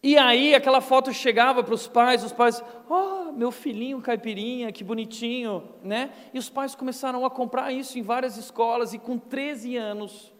[0.02, 4.84] E aí aquela foto chegava para os pais, os pais, oh, meu filhinho caipirinha, que
[4.84, 6.12] bonitinho, né?
[6.32, 10.32] E os pais começaram a comprar isso em várias escolas e com 13 anos,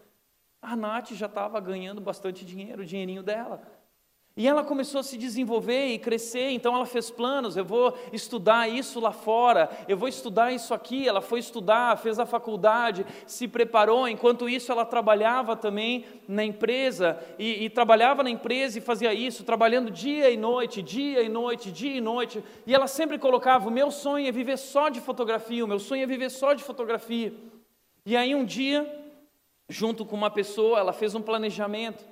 [0.61, 3.78] a Nath já estava ganhando bastante dinheiro, o dinheirinho dela.
[4.39, 8.69] E ela começou a se desenvolver e crescer, então ela fez planos, eu vou estudar
[8.69, 11.05] isso lá fora, eu vou estudar isso aqui.
[11.05, 17.19] Ela foi estudar, fez a faculdade, se preparou, enquanto isso ela trabalhava também na empresa,
[17.37, 21.69] e, e trabalhava na empresa e fazia isso, trabalhando dia e noite, dia e noite,
[21.69, 25.65] dia e noite, e ela sempre colocava: o meu sonho é viver só de fotografia,
[25.65, 27.33] o meu sonho é viver só de fotografia.
[28.05, 28.89] E aí um dia,
[29.67, 32.08] junto com uma pessoa, ela fez um planejamento.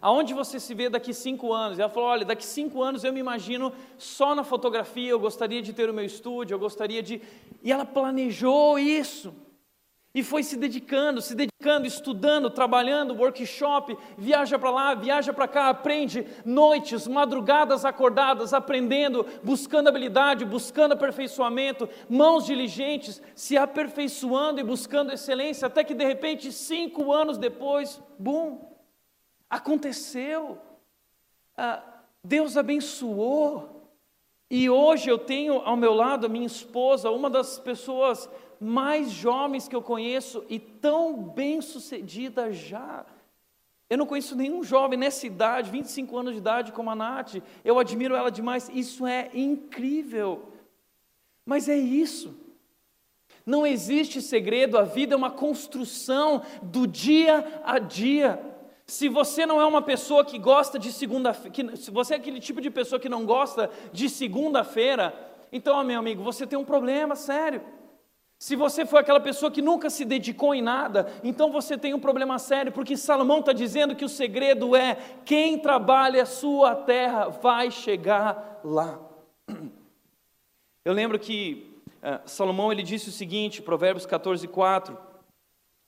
[0.00, 1.78] Aonde você se vê daqui cinco anos?
[1.78, 5.60] E ela falou: olha, daqui cinco anos eu me imagino só na fotografia, eu gostaria
[5.60, 7.20] de ter o meu estúdio, eu gostaria de.
[7.62, 9.34] E ela planejou isso.
[10.14, 15.68] E foi se dedicando, se dedicando, estudando, trabalhando, workshop, viaja para lá, viaja para cá,
[15.68, 25.12] aprende noites, madrugadas acordadas, aprendendo, buscando habilidade, buscando aperfeiçoamento, mãos diligentes, se aperfeiçoando e buscando
[25.12, 28.58] excelência, até que de repente, cinco anos depois, bum,
[29.48, 30.58] Aconteceu.
[31.56, 31.82] Ah,
[32.22, 33.78] Deus abençoou.
[34.50, 38.28] E hoje eu tenho ao meu lado a minha esposa, uma das pessoas
[38.60, 43.04] mais jovens que eu conheço e tão bem sucedida já.
[43.90, 47.36] Eu não conheço nenhum jovem nessa idade, 25 anos de idade, como a Nath.
[47.64, 48.70] Eu admiro ela demais.
[48.72, 50.52] Isso é incrível.
[51.44, 52.36] Mas é isso.
[53.46, 58.38] Não existe segredo, a vida é uma construção do dia a dia.
[58.88, 62.58] Se você não é uma pessoa que gosta de segunda-feira, se você é aquele tipo
[62.58, 65.14] de pessoa que não gosta de segunda-feira,
[65.52, 67.60] então, meu amigo, você tem um problema sério.
[68.38, 72.00] Se você foi aquela pessoa que nunca se dedicou em nada, então você tem um
[72.00, 77.28] problema sério, porque Salomão está dizendo que o segredo é: quem trabalha a sua terra
[77.28, 78.98] vai chegar lá.
[80.82, 84.96] Eu lembro que uh, Salomão ele disse o seguinte, Provérbios 14, 4: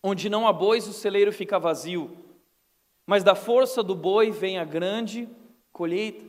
[0.04, 2.19] Onde não há bois, o celeiro fica vazio
[3.06, 5.28] mas da força do boi vem a grande
[5.72, 6.24] colheita.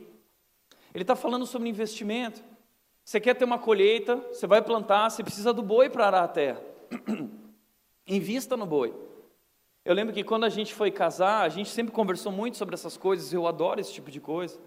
[0.94, 2.42] Ele está falando sobre investimento.
[3.04, 6.28] Você quer ter uma colheita, você vai plantar, você precisa do boi para arar a
[6.28, 6.62] terra.
[8.06, 8.94] Invista no boi.
[9.84, 12.96] Eu lembro que quando a gente foi casar, a gente sempre conversou muito sobre essas
[12.96, 14.60] coisas, eu adoro esse tipo de coisa.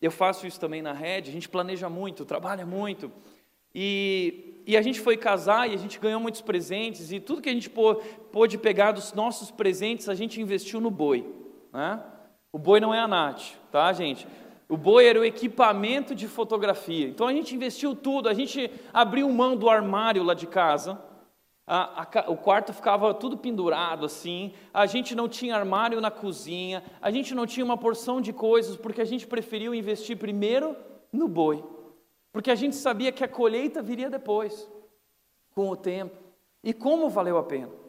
[0.00, 3.12] Eu faço isso também na rede, a gente planeja muito, trabalha muito.
[3.74, 7.48] E, e a gente foi casar e a gente ganhou muitos presentes, e tudo que
[7.50, 11.26] a gente pôde pegar dos nossos presentes, a gente investiu no boi.
[11.76, 12.02] Né?
[12.50, 14.26] O boi não é a Nath, tá, gente?
[14.66, 17.06] O boi era o equipamento de fotografia.
[17.06, 20.98] Então a gente investiu tudo, a gente abriu mão do armário lá de casa.
[21.66, 26.82] A, a, o quarto ficava tudo pendurado assim, a gente não tinha armário na cozinha,
[27.02, 30.74] a gente não tinha uma porção de coisas, porque a gente preferiu investir primeiro
[31.12, 31.62] no boi,
[32.32, 34.70] porque a gente sabia que a colheita viria depois,
[35.54, 36.16] com o tempo,
[36.62, 37.85] e como valeu a pena.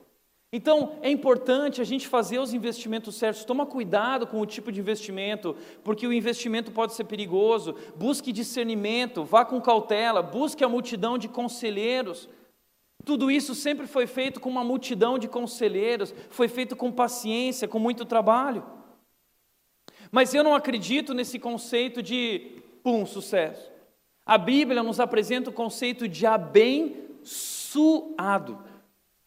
[0.51, 3.43] Então, é importante a gente fazer os investimentos certos.
[3.43, 7.75] Toma cuidado com o tipo de investimento, porque o investimento pode ser perigoso.
[7.95, 12.29] Busque discernimento, vá com cautela, busque a multidão de conselheiros.
[13.03, 17.79] Tudo isso sempre foi feito com uma multidão de conselheiros, foi feito com paciência, com
[17.79, 18.63] muito trabalho.
[20.11, 23.69] Mas eu não acredito nesse conceito de pum, sucesso.
[24.25, 27.07] A Bíblia nos apresenta o conceito de abençoado.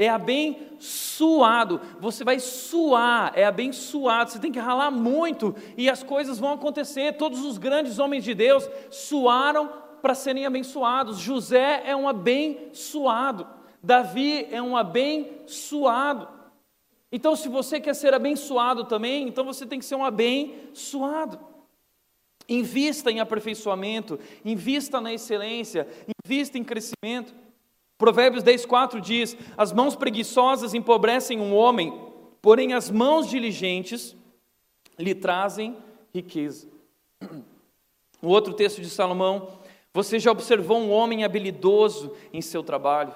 [0.01, 1.79] É abençoado.
[2.01, 4.31] Você vai suar, é abençoado.
[4.31, 7.19] Você tem que ralar muito e as coisas vão acontecer.
[7.19, 9.71] Todos os grandes homens de Deus suaram
[10.01, 11.19] para serem abençoados.
[11.19, 13.47] José é um abençoado.
[13.83, 16.27] Davi é um abençoado.
[17.13, 21.39] Então, se você quer ser abençoado também, então você tem que ser um abençoado.
[22.49, 25.87] Invista em aperfeiçoamento, invista na excelência,
[26.25, 27.35] invista em crescimento.
[28.01, 31.93] Provérbios 10, 4 diz: As mãos preguiçosas empobrecem um homem,
[32.41, 34.17] porém as mãos diligentes
[34.99, 35.77] lhe trazem
[36.13, 36.67] riqueza.
[38.23, 39.49] O outro texto de Salomão:
[39.93, 43.15] Você já observou um homem habilidoso em seu trabalho?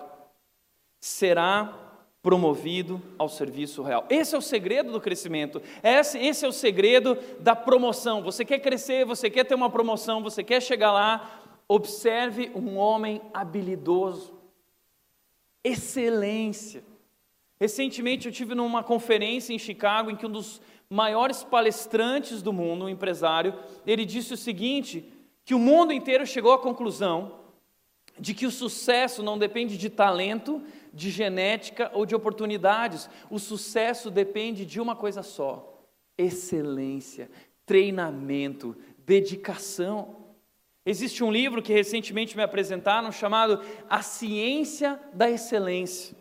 [1.01, 1.81] Será
[2.23, 4.07] promovido ao serviço real.
[4.11, 8.23] Esse é o segredo do crescimento, esse, esse é o segredo da promoção.
[8.23, 13.21] Você quer crescer, você quer ter uma promoção, você quer chegar lá, observe um homem
[13.33, 14.34] habilidoso
[15.65, 16.85] excelência.
[17.59, 22.85] Recentemente eu tive numa conferência em Chicago em que um dos maiores palestrantes do mundo,
[22.85, 23.55] um empresário,
[23.87, 25.11] ele disse o seguinte,
[25.45, 27.41] que o mundo inteiro chegou à conclusão
[28.19, 30.63] de que o sucesso não depende de talento,
[30.93, 33.11] de genética ou de oportunidades.
[33.31, 35.83] O sucesso depende de uma coisa só:
[36.17, 37.31] excelência,
[37.67, 40.24] treinamento, dedicação.
[40.87, 46.15] Existe um livro que recentemente me apresentaram chamado A Ciência da Excelência.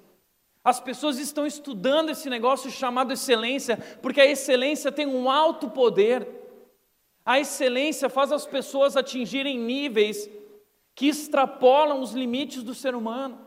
[0.64, 6.26] As pessoas estão estudando esse negócio chamado excelência, porque a excelência tem um alto poder.
[7.26, 10.30] A excelência faz as pessoas atingirem níveis
[10.96, 13.40] que extrapolam os limites do ser humano.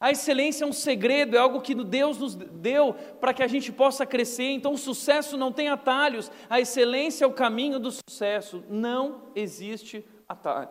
[0.00, 3.70] A excelência é um segredo, é algo que Deus nos deu para que a gente
[3.70, 4.50] possa crescer.
[4.50, 8.64] Então, o sucesso não tem atalhos, a excelência é o caminho do sucesso.
[8.68, 10.70] Não existe atalho.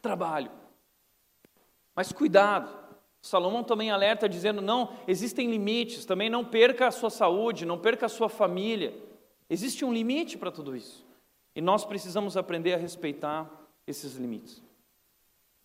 [0.00, 0.50] Trabalho.
[1.94, 2.86] Mas cuidado.
[3.20, 8.06] Salomão também alerta dizendo: não, existem limites, também não perca a sua saúde, não perca
[8.06, 8.94] a sua família.
[9.48, 11.04] Existe um limite para tudo isso.
[11.54, 13.50] E nós precisamos aprender a respeitar
[13.86, 14.62] esses limites.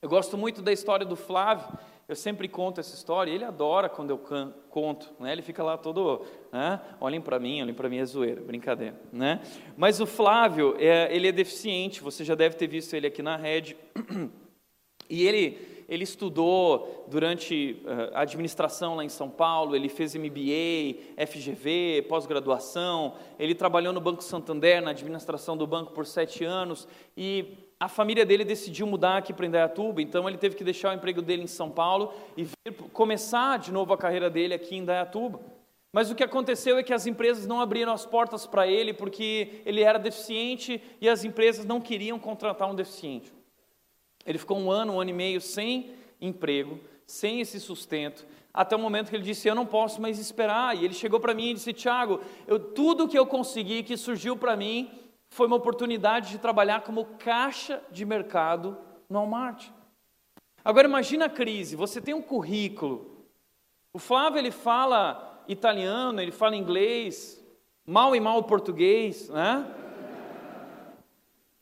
[0.02, 1.78] Eu gosto muito da história do Flávio,
[2.08, 4.20] eu sempre conto essa história, ele adora quando eu
[4.70, 5.32] conto, né?
[5.32, 6.80] ele fica lá todo, né?
[7.00, 9.00] olhem para mim, olhem para mim, é zoeira, brincadeira.
[9.12, 9.40] Né?
[9.78, 13.38] Mas o Flávio, é, ele é deficiente, você já deve ter visto ele aqui na
[13.38, 13.78] rede,
[15.10, 21.26] e ele, ele estudou durante uh, a administração lá em São Paulo, ele fez MBA,
[21.28, 27.71] FGV, pós-graduação, ele trabalhou no Banco Santander, na administração do banco por sete anos, e
[27.82, 31.20] a família dele decidiu mudar aqui para Indaiatuba, então ele teve que deixar o emprego
[31.20, 35.40] dele em São Paulo e vir, começar de novo a carreira dele aqui em Indaiatuba.
[35.92, 39.64] Mas o que aconteceu é que as empresas não abriram as portas para ele porque
[39.66, 43.34] ele era deficiente e as empresas não queriam contratar um deficiente.
[44.28, 45.90] Ele ficou um ano, um ano e meio sem
[46.22, 50.78] emprego, sem esse sustento, até o momento que ele disse: Eu não posso mais esperar.
[50.78, 52.22] E ele chegou para mim e disse: Tiago,
[52.76, 54.92] tudo que eu consegui, que surgiu para mim,
[55.32, 58.78] foi uma oportunidade de trabalhar como caixa de mercado
[59.10, 59.70] no Walmart.
[60.64, 63.26] Agora imagina a crise, você tem um currículo.
[63.94, 67.44] O Flávio ele fala italiano, ele fala inglês,
[67.86, 69.66] mal e mal português, né?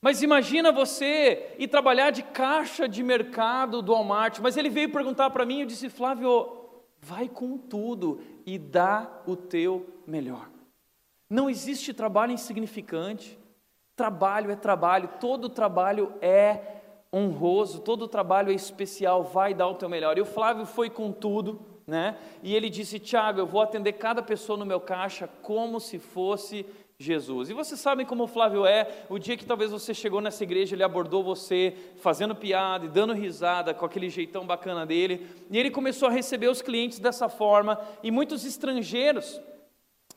[0.01, 4.39] Mas imagina você ir trabalhar de caixa de mercado do Walmart.
[4.39, 9.35] Mas ele veio perguntar para mim, eu disse, Flávio, vai com tudo e dá o
[9.35, 10.49] teu melhor.
[11.29, 13.38] Não existe trabalho insignificante.
[13.99, 16.57] Trabalho é trabalho, todo trabalho é
[17.13, 20.17] honroso, todo trabalho é especial, vai dar o teu melhor.
[20.17, 22.15] E o Flávio foi com tudo, né?
[22.41, 26.65] E ele disse: Tiago, eu vou atender cada pessoa no meu caixa como se fosse
[26.97, 27.49] Jesus.
[27.49, 30.77] E vocês sabem como o Flávio é, o dia que talvez você chegou nessa igreja,
[30.77, 35.71] ele abordou você fazendo piada e dando risada com aquele jeitão bacana dele, e ele
[35.71, 39.41] começou a receber os clientes dessa forma, e muitos estrangeiros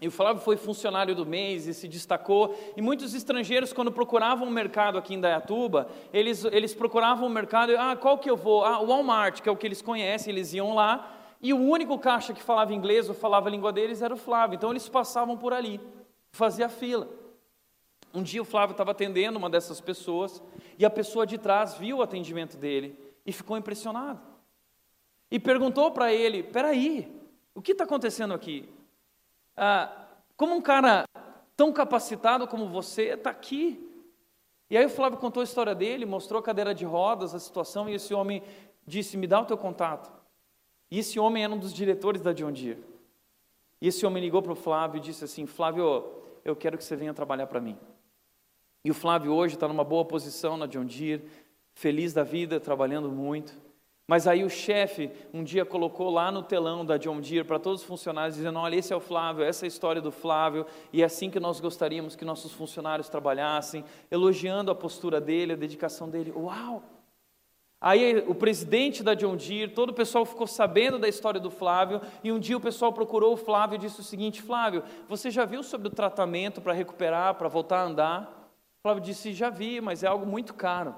[0.02, 2.58] e o Flávio foi funcionário do mês e se destacou.
[2.76, 7.72] E muitos estrangeiros, quando procuravam um mercado aqui em Dayatuba, eles, eles procuravam um mercado,
[7.78, 8.64] ah, qual que eu vou?
[8.64, 11.08] Ah, o Walmart, que é o que eles conhecem, eles iam lá.
[11.40, 14.56] E o único caixa que falava inglês ou falava a língua deles era o Flávio.
[14.56, 15.80] Então eles passavam por ali,
[16.32, 17.08] fazia fila.
[18.12, 20.42] Um dia o Flávio estava atendendo uma dessas pessoas
[20.76, 24.20] e a pessoa de trás viu o atendimento dele e ficou impressionado.
[25.30, 27.08] E perguntou para ele: peraí,
[27.54, 28.68] o que está acontecendo aqui?
[29.56, 31.04] Ah, como um cara
[31.56, 33.88] tão capacitado como você está aqui?
[34.70, 37.88] E aí o Flávio contou a história dele, mostrou a cadeira de rodas, a situação,
[37.88, 38.42] e esse homem
[38.86, 40.10] disse: Me dá o teu contato.
[40.90, 42.82] E esse homem era um dos diretores da John Deere.
[43.80, 46.12] E esse homem ligou para o Flávio e disse assim: Flávio,
[46.44, 47.76] eu quero que você venha trabalhar para mim.
[48.84, 51.28] E o Flávio hoje está numa boa posição na John Deere,
[51.74, 53.52] feliz da vida, trabalhando muito.
[54.12, 57.80] Mas aí o chefe um dia colocou lá no telão da John Deere para todos
[57.80, 61.00] os funcionários, dizendo: Olha, esse é o Flávio, essa é a história do Flávio, e
[61.00, 66.10] é assim que nós gostaríamos que nossos funcionários trabalhassem, elogiando a postura dele, a dedicação
[66.10, 66.30] dele.
[66.36, 66.82] Uau!
[67.80, 71.98] Aí o presidente da John Deere, todo o pessoal ficou sabendo da história do Flávio,
[72.22, 75.46] e um dia o pessoal procurou o Flávio e disse o seguinte: Flávio, você já
[75.46, 78.50] viu sobre o tratamento para recuperar, para voltar a andar?
[78.78, 80.94] O Flávio disse: Já vi, mas é algo muito caro.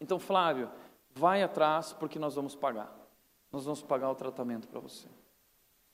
[0.00, 0.70] Então, Flávio,
[1.14, 2.92] vai atrás porque nós vamos pagar.
[3.52, 5.06] Nós vamos pagar o tratamento para você.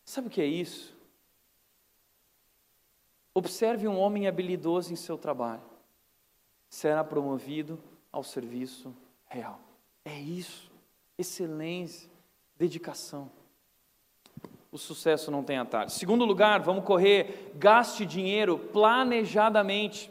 [0.04, 0.96] Sabe o que é isso?
[3.34, 5.62] Observe um homem habilidoso em seu trabalho.
[6.68, 7.78] Será promovido
[8.10, 8.94] ao serviço
[9.26, 9.60] real.
[10.04, 10.70] É isso.
[11.18, 12.10] Excelência,
[12.56, 13.30] dedicação.
[14.72, 15.90] O sucesso não tem atalho.
[15.90, 20.10] Segundo lugar, vamos correr, gaste dinheiro planejadamente.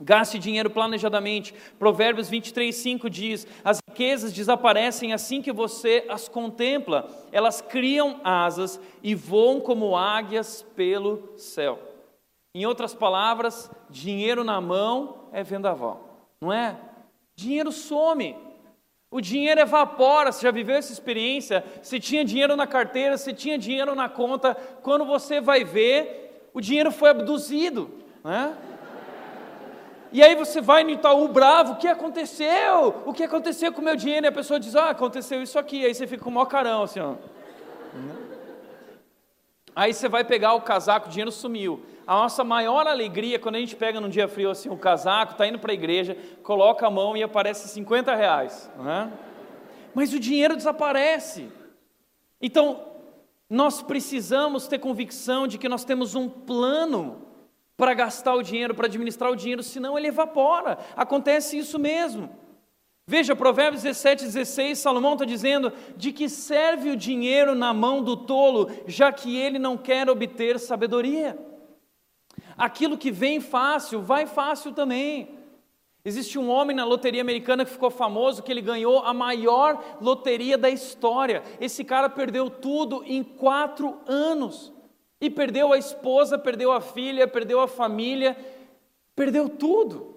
[0.00, 1.52] Gaste dinheiro planejadamente.
[1.78, 8.80] Provérbios 23, 5 diz: As riquezas desaparecem assim que você as contempla, elas criam asas
[9.02, 11.78] e voam como águias pelo céu.
[12.54, 16.76] Em outras palavras, dinheiro na mão é vendaval, não é?
[17.36, 18.36] Dinheiro some,
[19.10, 20.32] o dinheiro evapora.
[20.32, 21.62] Você já viveu essa experiência?
[21.82, 26.60] Se tinha dinheiro na carteira, se tinha dinheiro na conta, quando você vai ver, o
[26.60, 27.90] dinheiro foi abduzido,
[28.24, 28.56] né?
[30.12, 33.02] E aí você vai no Itaú bravo, o que aconteceu?
[33.06, 34.26] O que aconteceu com o meu dinheiro?
[34.26, 35.84] E a pessoa diz, ah, aconteceu isso aqui.
[35.84, 37.14] Aí você fica com o maior carão, assim, ó.
[39.74, 41.80] Aí você vai pegar o casaco, o dinheiro sumiu.
[42.06, 45.46] A nossa maior alegria quando a gente pega num dia frio assim o casaco, está
[45.46, 48.68] indo para a igreja, coloca a mão e aparece 50 reais.
[48.76, 49.12] Né?
[49.94, 51.48] Mas o dinheiro desaparece.
[52.40, 52.84] Então,
[53.48, 57.29] nós precisamos ter convicção de que nós temos um plano
[57.80, 60.78] para gastar o dinheiro, para administrar o dinheiro, senão ele evapora.
[60.94, 62.28] Acontece isso mesmo.
[63.06, 68.18] Veja, Provérbios 17, 16, Salomão está dizendo: de que serve o dinheiro na mão do
[68.18, 71.38] tolo, já que ele não quer obter sabedoria.
[72.54, 75.30] Aquilo que vem fácil, vai fácil também.
[76.04, 80.58] Existe um homem na loteria americana que ficou famoso, que ele ganhou a maior loteria
[80.58, 81.42] da história.
[81.58, 84.70] Esse cara perdeu tudo em quatro anos.
[85.20, 88.36] E perdeu a esposa, perdeu a filha, perdeu a família,
[89.14, 90.10] perdeu tudo.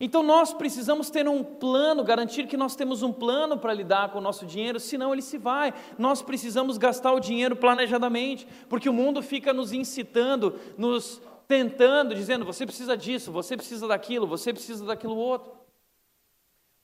[0.00, 4.18] Então nós precisamos ter um plano, garantir que nós temos um plano para lidar com
[4.18, 5.72] o nosso dinheiro, senão ele se vai.
[5.96, 12.44] Nós precisamos gastar o dinheiro planejadamente, porque o mundo fica nos incitando, nos tentando, dizendo:
[12.44, 15.63] você precisa disso, você precisa daquilo, você precisa daquilo outro.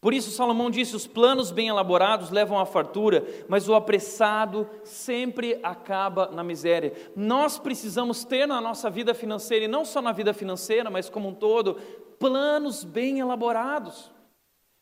[0.01, 5.61] Por isso, Salomão disse: os planos bem elaborados levam à fartura, mas o apressado sempre
[5.62, 6.94] acaba na miséria.
[7.14, 11.28] Nós precisamos ter na nossa vida financeira, e não só na vida financeira, mas como
[11.28, 11.74] um todo,
[12.18, 14.11] planos bem elaborados.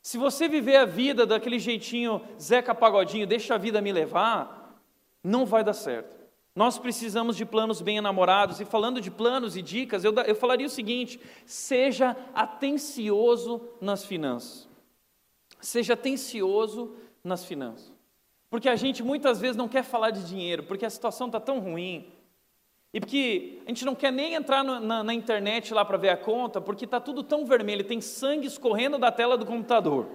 [0.00, 4.80] Se você viver a vida daquele jeitinho Zeca Pagodinho, deixa a vida me levar,
[5.22, 6.16] não vai dar certo.
[6.54, 10.66] Nós precisamos de planos bem enamorados, e falando de planos e dicas, eu, eu falaria
[10.66, 14.67] o seguinte: seja atencioso nas finanças.
[15.60, 17.92] Seja atencioso nas finanças.
[18.50, 21.58] Porque a gente muitas vezes não quer falar de dinheiro, porque a situação está tão
[21.58, 22.12] ruim.
[22.92, 26.08] E porque a gente não quer nem entrar no, na, na, internet lá para ver
[26.08, 30.06] a conta, porque está tudo tão vermelho, tem sangue escorrendo da tela do computador.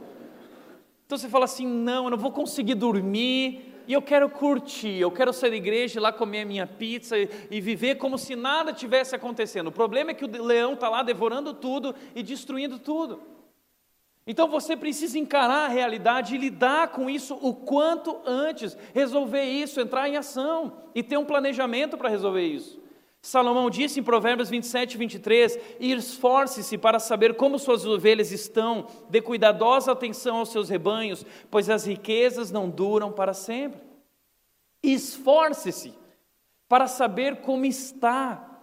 [1.06, 5.12] Então você fala assim: não, eu não vou conseguir dormir, e eu quero curtir, eu
[5.12, 8.74] quero sair da igreja, lá comer a minha pizza e, e viver como se nada
[8.74, 9.68] tivesse acontecendo.
[9.68, 13.22] O problema é que o leão está lá devorando tudo e destruindo tudo.
[14.26, 19.82] Então você precisa encarar a realidade e lidar com isso o quanto antes, resolver isso,
[19.82, 22.82] entrar em ação e ter um planejamento para resolver isso.
[23.22, 29.94] Salomão disse em Provérbios 27, 23: Esforce-se para saber como suas ovelhas estão, dê cuidadosa
[29.94, 33.82] atenção aos seus rebanhos, pois as riquezas não duram para sempre.
[34.84, 35.94] Esforce-se
[36.68, 38.62] para saber como está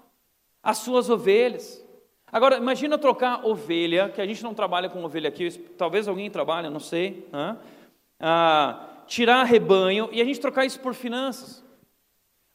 [0.62, 1.82] as suas ovelhas.
[2.32, 6.68] Agora, imagina trocar ovelha, que a gente não trabalha com ovelha aqui, talvez alguém trabalhe,
[6.68, 7.28] não sei.
[7.32, 7.56] Né?
[8.20, 11.64] Ah, tirar rebanho e a gente trocar isso por finanças.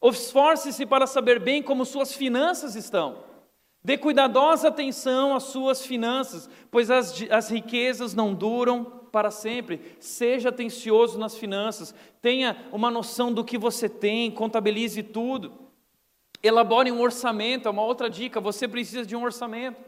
[0.01, 3.23] Esforce-se para saber bem como suas finanças estão.
[3.83, 9.79] Dê cuidadosa atenção às suas finanças, pois as, as riquezas não duram para sempre.
[9.99, 15.64] Seja atencioso nas finanças, tenha uma noção do que você tem, contabilize tudo.
[16.45, 19.81] Elabore um orçamento, é uma outra dica, você precisa de um orçamento.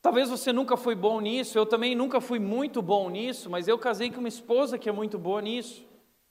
[0.00, 3.76] Talvez você nunca foi bom nisso, eu também nunca fui muito bom nisso, mas eu
[3.76, 5.84] casei com uma esposa que é muito boa nisso.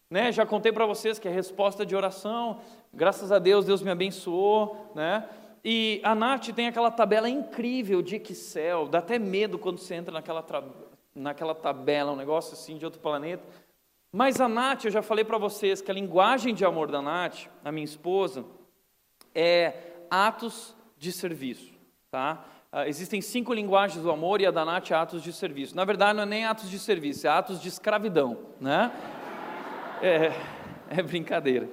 [0.10, 0.32] Né?
[0.32, 2.62] Já contei para vocês que a resposta de oração,
[2.94, 5.28] graças a Deus, Deus me abençoou, né?
[5.66, 10.14] E a Nath tem aquela tabela incrível de Excel, dá até medo quando você entra
[10.14, 10.46] naquela,
[11.14, 13.44] naquela tabela, um negócio assim de outro planeta.
[14.14, 17.48] Mas a Nath, eu já falei para vocês que a linguagem de amor da Nath,
[17.66, 18.46] a minha esposa,
[19.38, 19.74] é
[20.10, 21.72] atos de serviço,
[22.10, 22.44] tá?
[22.74, 25.76] Uh, existem cinco linguagens do amor e a da Nath é atos de serviço.
[25.76, 28.92] Na verdade, não é nem atos de serviço, é atos de escravidão, né?
[30.02, 30.32] É,
[30.90, 31.70] é brincadeira.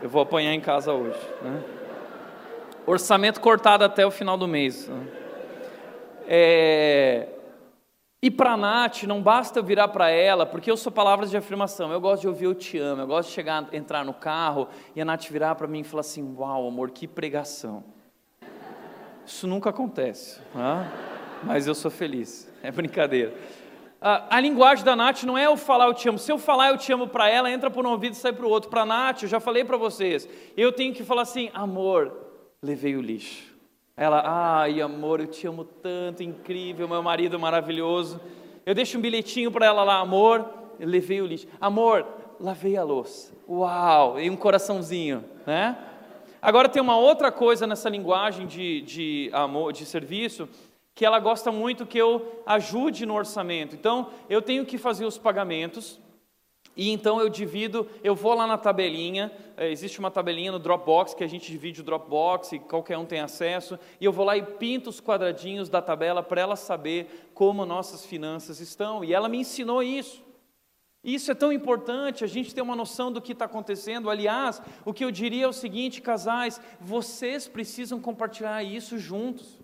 [0.00, 1.62] Eu vou apanhar em casa hoje, né?
[2.86, 4.88] Orçamento cortado até o final do mês.
[4.88, 5.06] Né?
[6.28, 7.28] É,
[8.24, 11.36] e para a Nath, não basta eu virar para ela, porque eu sou palavras de
[11.36, 14.66] afirmação, eu gosto de ouvir eu te amo, eu gosto de chegar, entrar no carro
[14.96, 17.84] e a Nath virar para mim e falar assim: Uau, amor, que pregação.
[19.26, 20.90] Isso nunca acontece, né?
[21.42, 23.34] mas eu sou feliz, é brincadeira.
[24.00, 26.18] A, a, linguagem da Nath não é eu falar eu te amo.
[26.18, 28.46] Se eu falar eu te amo para ela, entra por um ouvido e sai para
[28.46, 28.70] o outro.
[28.70, 32.10] Para a Nath, eu já falei para vocês, eu tenho que falar assim: amor,
[32.62, 33.53] levei o lixo.
[33.96, 38.20] Ela, ai amor, eu te amo tanto, incrível, meu marido maravilhoso.
[38.66, 40.48] Eu deixo um bilhetinho para ela lá, amor,
[40.80, 41.46] eu levei o lixo.
[41.60, 42.04] Amor,
[42.40, 43.32] lavei a louça.
[43.48, 45.78] Uau, e um coraçãozinho, né?
[46.42, 50.48] Agora tem uma outra coisa nessa linguagem de, de amor, de serviço,
[50.94, 53.76] que ela gosta muito que eu ajude no orçamento.
[53.76, 56.00] Então, eu tenho que fazer os pagamentos,
[56.76, 61.14] e então eu divido, eu vou lá na tabelinha, eh, existe uma tabelinha no Dropbox
[61.14, 64.36] que a gente divide o Dropbox e qualquer um tem acesso, e eu vou lá
[64.36, 69.28] e pinto os quadradinhos da tabela para ela saber como nossas finanças estão, e ela
[69.28, 70.24] me ensinou isso.
[71.04, 74.08] Isso é tão importante, a gente ter uma noção do que está acontecendo.
[74.08, 79.63] Aliás, o que eu diria é o seguinte, casais, vocês precisam compartilhar isso juntos.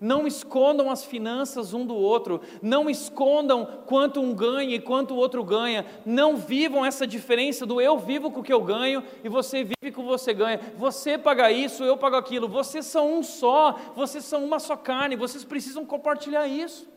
[0.00, 5.16] Não escondam as finanças um do outro, não escondam quanto um ganha e quanto o
[5.18, 9.28] outro ganha, não vivam essa diferença do eu vivo com o que eu ganho e
[9.28, 10.58] você vive com o que você ganha.
[10.78, 12.48] Você paga isso, eu pago aquilo.
[12.48, 16.88] Vocês são um só, vocês são uma só carne, vocês precisam compartilhar isso.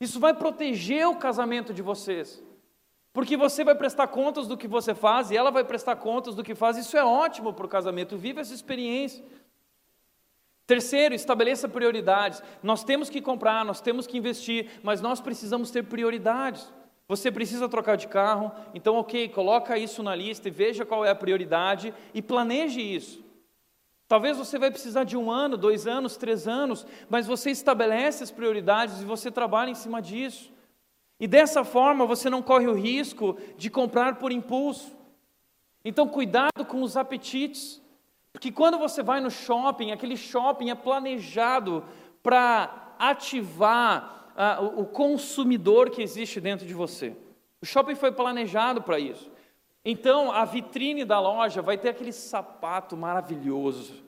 [0.00, 2.42] Isso vai proteger o casamento de vocês.
[3.12, 6.42] Porque você vai prestar contas do que você faz e ela vai prestar contas do
[6.42, 6.76] que faz.
[6.76, 8.16] Isso é ótimo para o casamento.
[8.16, 9.24] Viva essa experiência.
[10.70, 12.40] Terceiro, estabeleça prioridades.
[12.62, 16.72] Nós temos que comprar, nós temos que investir, mas nós precisamos ter prioridades.
[17.08, 21.10] Você precisa trocar de carro, então, ok, coloca isso na lista e veja qual é
[21.10, 23.20] a prioridade e planeje isso.
[24.06, 28.30] Talvez você vai precisar de um ano, dois anos, três anos, mas você estabelece as
[28.30, 30.52] prioridades e você trabalha em cima disso.
[31.18, 34.96] E dessa forma você não corre o risco de comprar por impulso.
[35.84, 37.79] Então, cuidado com os apetites.
[38.40, 41.84] Porque quando você vai no shopping, aquele shopping é planejado
[42.22, 44.32] para ativar
[44.62, 47.14] o, o consumidor que existe dentro de você.
[47.60, 49.30] O shopping foi planejado para isso.
[49.84, 54.02] Então, a vitrine da loja vai ter aquele sapato maravilhoso,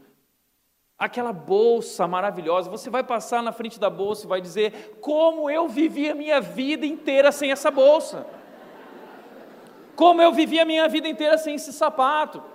[0.99, 2.71] aquela bolsa maravilhosa.
[2.71, 6.41] Você vai passar na frente da bolsa e vai dizer: Como eu vivi a minha
[6.41, 8.27] vida inteira sem essa bolsa?
[9.95, 12.52] Como eu vivi a minha vida inteira sem esse sapato?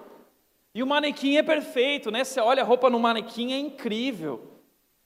[0.78, 2.24] E o manequim é perfeito, né?
[2.24, 4.62] Você olha a roupa no manequim, é incrível.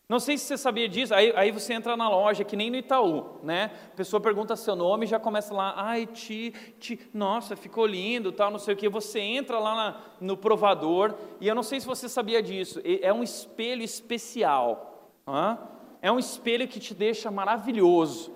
[0.09, 2.75] Não sei se você sabia disso, aí, aí você entra na loja, que nem no
[2.75, 3.71] Itaú, né?
[3.93, 8.33] A pessoa pergunta seu nome e já começa lá, ai, ti, ti, nossa, ficou lindo,
[8.33, 8.89] tal, não sei o que.
[8.89, 13.13] Você entra lá na, no provador, e eu não sei se você sabia disso, é
[13.13, 15.09] um espelho especial.
[15.25, 15.57] Hein?
[16.01, 18.33] É um espelho que te deixa maravilhoso.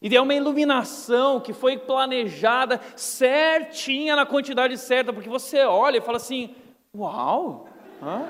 [0.00, 6.00] E é uma iluminação que foi planejada certinha na quantidade certa, porque você olha e
[6.00, 6.56] fala assim:
[6.94, 7.66] Uau!
[8.02, 8.28] Hã?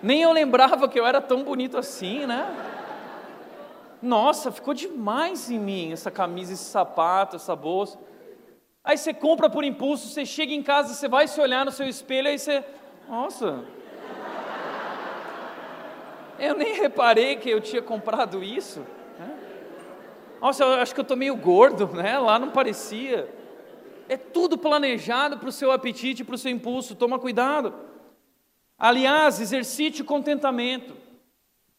[0.00, 2.46] Nem eu lembrava que eu era tão bonito assim, né?
[4.00, 7.98] Nossa, ficou demais em mim essa camisa, esse sapato, essa bolsa.
[8.84, 11.88] Aí você compra por impulso, você chega em casa, você vai se olhar no seu
[11.88, 12.64] espelho, aí você.
[13.08, 13.64] Nossa!
[16.38, 18.86] Eu nem reparei que eu tinha comprado isso.
[19.18, 19.36] Né?
[20.40, 22.20] Nossa, eu acho que eu estou meio gordo, né?
[22.20, 23.39] Lá não parecia.
[24.10, 27.72] É tudo planejado para o seu apetite, para o seu impulso, toma cuidado.
[28.76, 30.96] Aliás, exercite contentamento.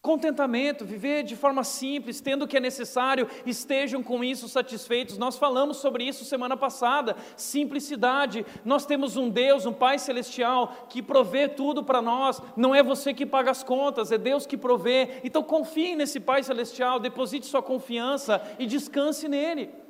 [0.02, 5.18] Contentamento, viver de forma simples, tendo o que é necessário, estejam com isso satisfeitos.
[5.18, 7.18] Nós falamos sobre isso semana passada.
[7.36, 8.46] Simplicidade.
[8.64, 12.42] Nós temos um Deus, um Pai Celestial, que provê tudo para nós.
[12.56, 15.20] Não é você que paga as contas, é Deus que provê.
[15.26, 19.81] Então confie nesse Pai Celestial, deposite sua confiança e descanse nele.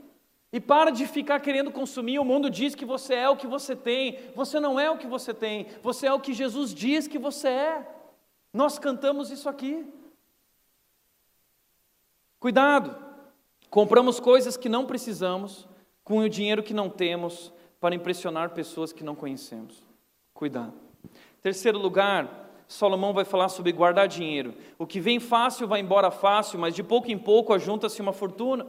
[0.54, 2.20] E para de ficar querendo consumir.
[2.20, 4.20] O mundo diz que você é o que você tem.
[4.36, 5.68] Você não é o que você tem.
[5.82, 7.88] Você é o que Jesus diz que você é.
[8.54, 9.86] Nós cantamos isso aqui.
[12.40, 12.96] Cuidado.
[13.70, 15.68] Compramos coisas que não precisamos
[16.04, 19.88] com o dinheiro que não temos para impressionar pessoas que não conhecemos.
[20.34, 20.74] Cuidado.
[21.42, 24.54] Terceiro lugar, Salomão vai falar sobre guardar dinheiro.
[24.78, 28.68] O que vem fácil vai embora fácil, mas de pouco em pouco ajunta-se uma fortuna.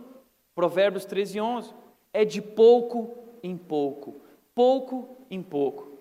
[0.54, 1.74] Provérbios 13, 11.
[2.12, 4.20] É de pouco em pouco,
[4.54, 5.92] pouco em pouco.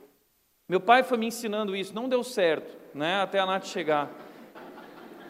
[0.67, 4.09] Meu pai foi me ensinando isso, não deu certo, né, até a Nath chegar.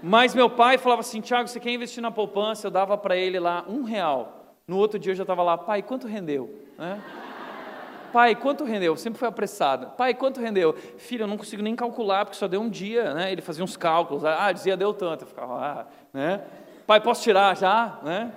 [0.04, 2.68] Mas meu pai falava assim, Tiago, você quer investir na poupança?
[2.68, 4.56] Eu dava para ele lá um real.
[4.68, 6.64] No outro dia eu já estava lá, pai, quanto rendeu?
[6.78, 7.02] Né?
[8.12, 8.96] Pai, quanto rendeu?
[8.98, 9.92] Sempre foi apressado.
[9.98, 10.74] Pai, quanto rendeu?
[10.98, 13.32] Filho, eu não consigo nem calcular, porque só deu um dia, né?
[13.32, 14.26] Ele fazia uns cálculos.
[14.26, 15.24] Ah, dizia deu tanto.
[15.24, 16.44] Eu ficava, ah, né?
[16.86, 18.00] Pai, posso tirar já?
[18.04, 18.32] Né?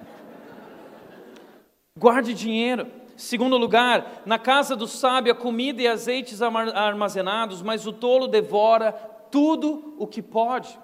[1.97, 2.91] Guarde dinheiro.
[3.17, 8.93] Segundo lugar, na casa do sábio a comida e azeites armazenados, mas o tolo devora
[9.31, 10.77] tudo o que pode.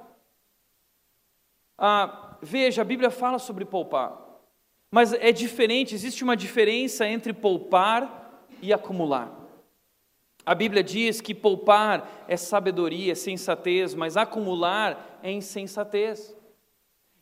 [1.77, 4.17] Ah, veja, a Bíblia fala sobre poupar,
[4.89, 9.33] mas é diferente, existe uma diferença entre poupar e acumular.
[10.47, 16.37] A Bíblia diz que poupar é sabedoria, é sensatez, mas acumular é insensatez.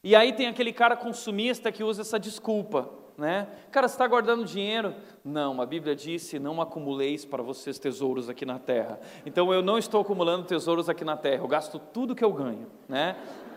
[0.05, 3.49] E aí tem aquele cara consumista que usa essa desculpa, né?
[3.73, 4.95] Cara, você está guardando dinheiro?
[5.25, 9.01] Não, a Bíblia disse: não acumuleis para vocês tesouros aqui na terra.
[9.27, 12.69] Então eu não estou acumulando tesouros aqui na terra, eu gasto tudo que eu ganho,
[12.89, 13.17] né?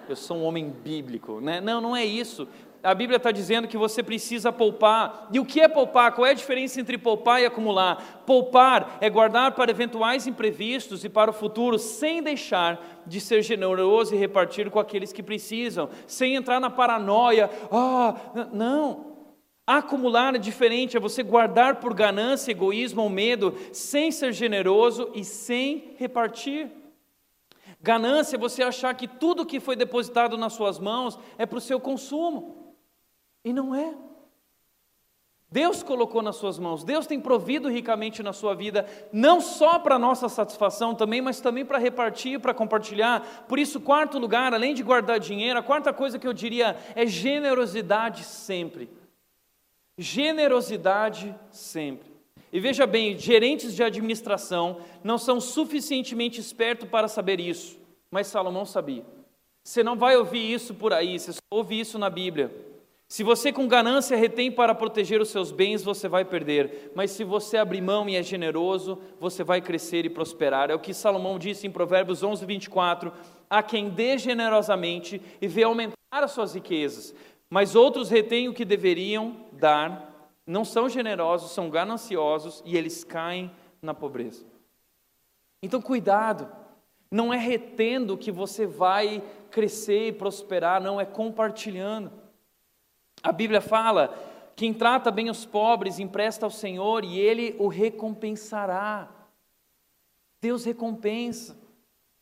[0.09, 1.62] Eu sou um homem bíblico, né?
[1.62, 2.47] Não, não é isso
[2.84, 5.28] a Bíblia está dizendo que você precisa poupar.
[5.32, 6.14] E o que é poupar?
[6.14, 8.24] Qual é a diferença entre poupar e acumular?
[8.26, 14.16] Poupar é guardar para eventuais imprevistos e para o futuro, sem deixar de ser generoso
[14.16, 17.49] e repartir com aqueles que precisam, sem entrar na paranoia.
[17.72, 18.16] Ah,
[18.51, 19.11] não.
[19.78, 25.24] Acumular é diferente, é você guardar por ganância, egoísmo ou medo, sem ser generoso e
[25.24, 26.69] sem repartir.
[27.80, 31.61] Ganância é você achar que tudo que foi depositado nas suas mãos é para o
[31.61, 32.76] seu consumo.
[33.45, 33.95] E não é.
[35.49, 39.97] Deus colocou nas suas mãos, Deus tem provido ricamente na sua vida, não só para
[39.97, 43.45] nossa satisfação também, mas também para repartir, para compartilhar.
[43.47, 47.05] Por isso, quarto lugar, além de guardar dinheiro, a quarta coisa que eu diria é
[47.05, 49.01] generosidade sempre.
[50.02, 52.10] Generosidade sempre.
[52.52, 57.78] E veja bem, gerentes de administração não são suficientemente espertos para saber isso,
[58.10, 59.06] mas Salomão sabia.
[59.64, 62.52] Você não vai ouvir isso por aí, você só ouve isso na Bíblia.
[63.08, 66.91] Se você com ganância retém para proteger os seus bens, você vai perder.
[66.95, 70.72] Mas se você abrir mão e é generoso, você vai crescer e prosperar.
[70.72, 73.14] É o que Salomão disse em Provérbios 11, 24:
[73.47, 77.14] A quem dê generosamente e vê aumentar as suas riquezas.
[77.52, 83.52] Mas outros retêm o que deveriam dar, não são generosos, são gananciosos e eles caem
[83.82, 84.45] na pobreza.
[85.62, 86.49] Então, cuidado.
[87.12, 92.10] Não é retendo que você vai crescer e prosperar, não, é compartilhando.
[93.22, 94.18] A Bíblia fala:
[94.56, 99.10] quem trata bem os pobres empresta ao Senhor e ele o recompensará.
[100.39, 101.61] Deus recompensa.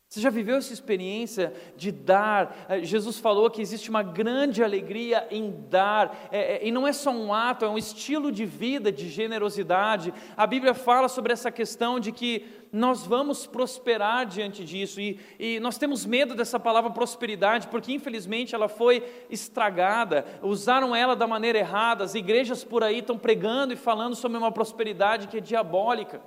[0.09, 2.65] Você já viveu essa experiência de dar?
[2.67, 6.91] Eh, Jesus falou que existe uma grande alegria em dar, é, é, e não é
[6.91, 10.11] só um ato, é um estilo de vida de generosidade.
[10.35, 12.43] A Bíblia fala sobre essa questão de que
[12.73, 18.55] nós vamos prosperar diante disso, e, e nós temos medo dessa palavra prosperidade, porque infelizmente
[18.55, 23.77] ela foi estragada, usaram ela da maneira errada, as igrejas por aí estão pregando e
[23.77, 26.19] falando sobre uma prosperidade que é diabólica.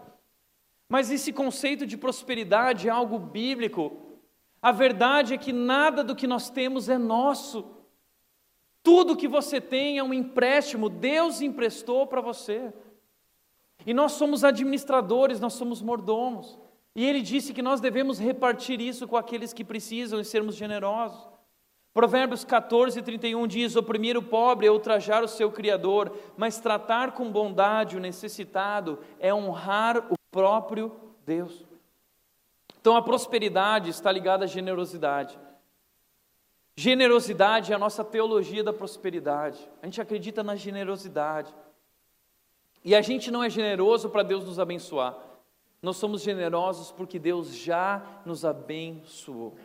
[0.92, 3.96] Mas esse conceito de prosperidade é algo bíblico.
[4.60, 7.64] A verdade é que nada do que nós temos é nosso.
[8.82, 12.70] Tudo que você tem é um empréstimo, Deus emprestou para você.
[13.86, 16.58] E nós somos administradores, nós somos mordomos.
[16.94, 21.26] E ele disse que nós devemos repartir isso com aqueles que precisam e sermos generosos.
[21.94, 27.32] Provérbios 14, 31 diz: Oprimir o pobre é ultrajar o seu Criador, mas tratar com
[27.32, 30.90] bondade o necessitado é honrar o próprio
[31.24, 31.64] Deus.
[32.80, 35.38] Então a prosperidade está ligada à generosidade.
[36.74, 39.70] Generosidade é a nossa teologia da prosperidade.
[39.80, 41.54] A gente acredita na generosidade.
[42.84, 45.16] E a gente não é generoso para Deus nos abençoar.
[45.80, 49.56] Nós somos generosos porque Deus já nos abençoou.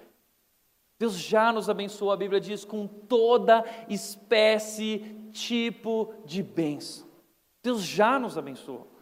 [0.99, 4.99] Deus já nos abençoou, a Bíblia diz, com toda espécie,
[5.31, 7.07] tipo de bênção.
[7.61, 8.96] Deus já nos abençoou.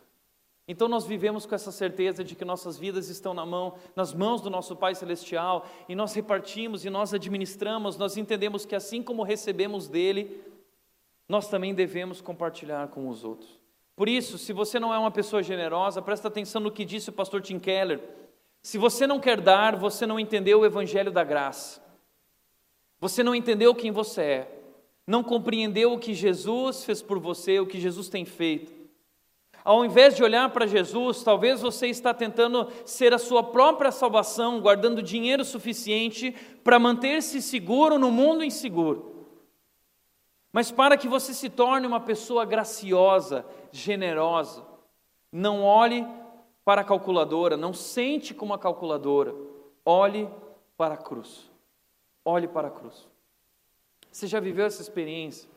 [0.67, 4.41] Então nós vivemos com essa certeza de que nossas vidas estão na mão, nas mãos
[4.41, 9.21] do nosso Pai celestial, e nós repartimos e nós administramos, nós entendemos que assim como
[9.21, 10.43] recebemos dele,
[11.29, 13.59] nós também devemos compartilhar com os outros.
[13.95, 17.13] Por isso, se você não é uma pessoa generosa, presta atenção no que disse o
[17.13, 18.01] pastor Tim Keller.
[18.61, 21.81] Se você não quer dar, você não entendeu o evangelho da graça.
[22.99, 24.61] Você não entendeu quem você é.
[25.07, 28.73] Não compreendeu o que Jesus fez por você, o que Jesus tem feito.
[29.65, 34.61] Ao invés de olhar para Jesus, talvez você está tentando ser a sua própria salvação,
[34.61, 36.31] guardando dinheiro suficiente
[36.63, 39.25] para manter-se seguro no mundo inseguro.
[40.53, 44.63] Mas para que você se torne uma pessoa graciosa, generosa,
[45.31, 46.07] não olhe
[46.63, 49.33] para a calculadora, não sente como a calculadora,
[49.83, 50.29] olhe
[50.77, 51.49] para a cruz.
[52.23, 53.07] Olhe para a cruz.
[54.11, 55.49] Você já viveu essa experiência?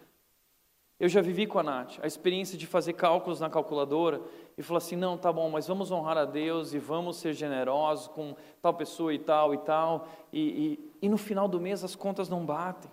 [1.00, 4.20] Eu já vivi com a Nath, a experiência de fazer cálculos na calculadora
[4.56, 8.08] e falar assim: não, tá bom, mas vamos honrar a Deus e vamos ser generosos
[8.08, 11.94] com tal pessoa e tal e tal, e, e, e no final do mês as
[11.94, 12.90] contas não batem.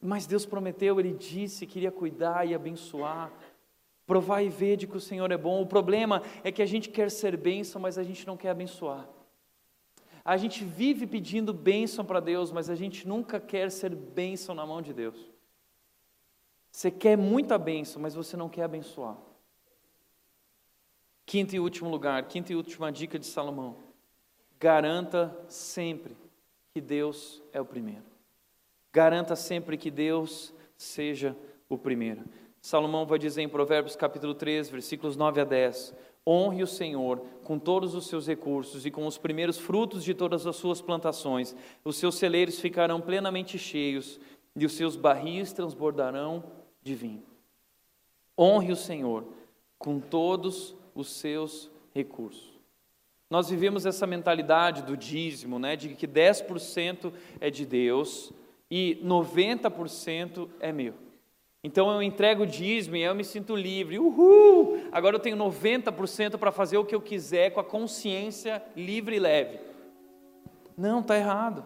[0.00, 3.30] Mas Deus prometeu, Ele disse que iria cuidar e abençoar.
[4.06, 5.62] Provar e ver de que o Senhor é bom.
[5.62, 9.08] O problema é que a gente quer ser bênção, mas a gente não quer abençoar.
[10.22, 14.66] A gente vive pedindo bênção para Deus, mas a gente nunca quer ser bênção na
[14.66, 15.33] mão de Deus.
[16.74, 19.16] Você quer muita bênção, mas você não quer abençoar.
[21.24, 23.76] Quinto e último lugar, quinta e última dica de Salomão.
[24.58, 26.16] Garanta sempre
[26.72, 28.02] que Deus é o primeiro.
[28.92, 31.36] Garanta sempre que Deus seja
[31.68, 32.24] o primeiro.
[32.60, 35.94] Salomão vai dizer em Provérbios capítulo 3, versículos 9 a 10:
[36.26, 40.44] Honre o Senhor com todos os seus recursos e com os primeiros frutos de todas
[40.44, 41.54] as suas plantações.
[41.84, 44.18] Os seus celeiros ficarão plenamente cheios
[44.56, 47.22] e os seus barris transbordarão de vinho.
[48.38, 49.24] Honre o Senhor
[49.78, 52.54] com todos os seus recursos.
[53.30, 58.32] Nós vivemos essa mentalidade do dízimo, né, de que 10% é de Deus
[58.70, 60.94] e 90% é meu.
[61.62, 63.98] Então eu entrego o dízimo e eu me sinto livre.
[63.98, 64.86] Uhul!
[64.92, 69.18] Agora eu tenho 90% para fazer o que eu quiser com a consciência livre e
[69.18, 69.58] leve.
[70.76, 71.64] Não, está errado.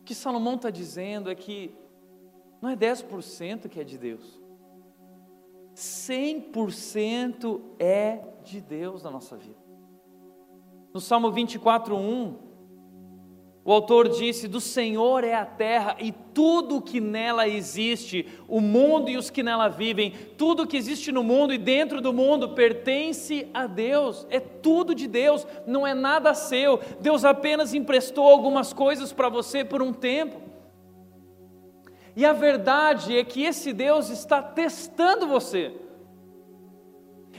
[0.00, 1.74] O que Salomão está dizendo é que
[2.64, 4.40] não é 10% que é de Deus.
[5.76, 9.58] 100% é de Deus na nossa vida.
[10.94, 12.38] No Salmo 24, 1,
[13.66, 19.10] o autor disse: Do Senhor é a terra e tudo que nela existe, o mundo
[19.10, 23.46] e os que nela vivem, tudo que existe no mundo e dentro do mundo pertence
[23.52, 26.80] a Deus, é tudo de Deus, não é nada seu.
[26.98, 30.53] Deus apenas emprestou algumas coisas para você por um tempo.
[32.16, 35.74] E a verdade é que esse Deus está testando você.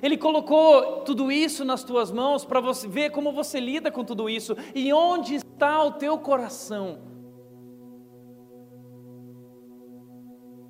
[0.01, 4.29] Ele colocou tudo isso nas tuas mãos para você ver como você lida com tudo
[4.29, 7.14] isso e onde está o teu coração.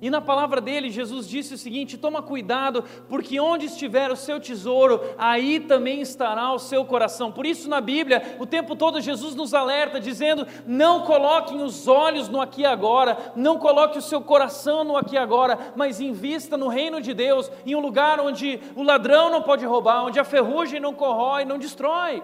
[0.06, 4.38] E na palavra dele, Jesus disse o seguinte: toma cuidado, porque onde estiver o seu
[4.38, 7.32] tesouro, aí também estará o seu coração.
[7.32, 12.28] Por isso, na Bíblia, o tempo todo Jesus nos alerta, dizendo: não coloquem os olhos
[12.28, 16.56] no aqui e agora, não coloque o seu coração no aqui e agora, mas invista
[16.56, 20.24] no reino de Deus, em um lugar onde o ladrão não pode roubar, onde a
[20.24, 22.22] ferrugem não corrói, não destrói.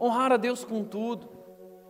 [0.00, 1.35] Honrar a Deus com tudo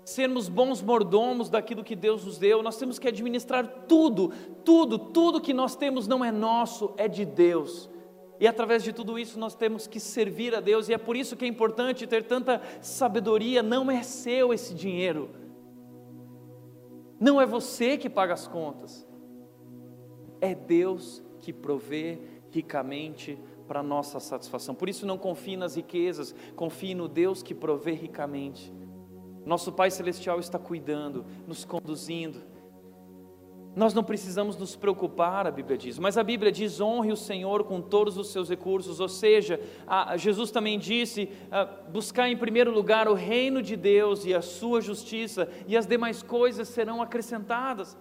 [0.06, 4.32] sermos bons mordomos daquilo que Deus nos deu, nós temos que administrar tudo,
[4.64, 7.90] tudo, tudo que nós temos não é nosso, é de Deus.
[8.38, 11.36] E através de tudo isso nós temos que servir a Deus, e é por isso
[11.36, 13.64] que é importante ter tanta sabedoria.
[13.64, 15.28] Não é seu esse dinheiro,
[17.18, 19.04] não é você que paga as contas,
[20.40, 23.36] é Deus que provê ricamente
[23.66, 24.72] para nossa satisfação.
[24.72, 28.72] Por isso, não confie nas riquezas, confie no Deus que provê ricamente.
[29.46, 32.42] Nosso Pai Celestial está cuidando, nos conduzindo.
[33.76, 37.62] Nós não precisamos nos preocupar, a Bíblia diz, mas a Bíblia diz: honre o Senhor
[37.64, 42.72] com todos os seus recursos, ou seja, a, Jesus também disse: a, buscar em primeiro
[42.72, 47.96] lugar o reino de Deus e a sua justiça, e as demais coisas serão acrescentadas.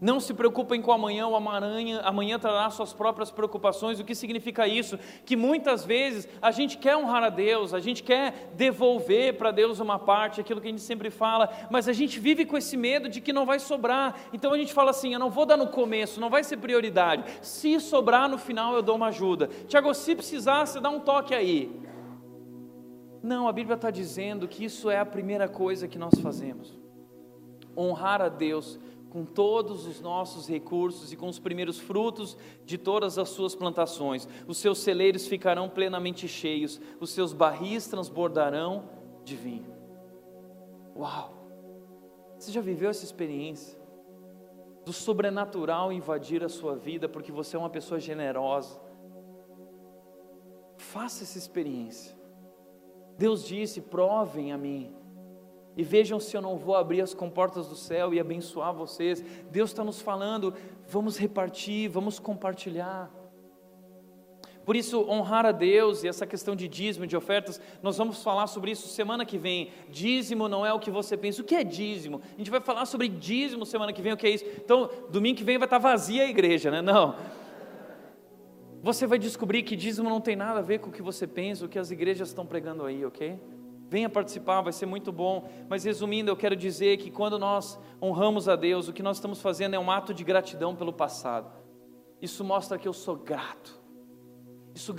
[0.00, 3.98] Não se preocupem com amanhã, o amanhã, amanhã trará suas próprias preocupações.
[3.98, 4.96] O que significa isso?
[5.24, 9.80] Que muitas vezes a gente quer honrar a Deus, a gente quer devolver para Deus
[9.80, 13.08] uma parte, aquilo que a gente sempre fala, mas a gente vive com esse medo
[13.08, 14.14] de que não vai sobrar.
[14.32, 17.24] Então a gente fala assim: eu não vou dar no começo, não vai ser prioridade.
[17.42, 19.48] Se sobrar no final, eu dou uma ajuda.
[19.66, 21.88] Tiago, se precisar, você dá um toque aí.
[23.20, 26.78] Não, a Bíblia está dizendo que isso é a primeira coisa que nós fazemos.
[27.76, 28.78] Honrar a Deus
[29.18, 34.28] com todos os nossos recursos e com os primeiros frutos de todas as suas plantações.
[34.46, 38.88] Os seus celeiros ficarão plenamente cheios, os seus barris transbordarão
[39.24, 39.74] de vinho.
[40.96, 41.34] Uau!
[42.38, 43.76] Você já viveu essa experiência?
[44.84, 48.80] Do sobrenatural invadir a sua vida porque você é uma pessoa generosa.
[50.76, 52.16] Faça essa experiência.
[53.18, 54.94] Deus disse: provem a mim
[55.78, 59.24] e vejam se eu não vou abrir as comportas do céu e abençoar vocês.
[59.48, 60.52] Deus está nos falando,
[60.88, 63.08] vamos repartir, vamos compartilhar.
[64.64, 68.48] Por isso, honrar a Deus e essa questão de dízimo, de ofertas, nós vamos falar
[68.48, 69.70] sobre isso semana que vem.
[69.88, 71.42] Dízimo não é o que você pensa.
[71.42, 72.20] O que é dízimo?
[72.34, 74.44] A gente vai falar sobre dízimo semana que vem, o que é isso?
[74.56, 76.82] Então, domingo que vem vai estar vazia a igreja, né?
[76.82, 77.14] Não.
[78.82, 81.64] Você vai descobrir que dízimo não tem nada a ver com o que você pensa,
[81.64, 83.38] o que as igrejas estão pregando aí, ok?
[83.88, 85.48] Venha participar, vai ser muito bom.
[85.68, 89.40] Mas resumindo, eu quero dizer que quando nós honramos a Deus, o que nós estamos
[89.40, 91.50] fazendo é um ato de gratidão pelo passado.
[92.20, 93.78] Isso mostra que eu sou grato.
[94.74, 94.94] Isso,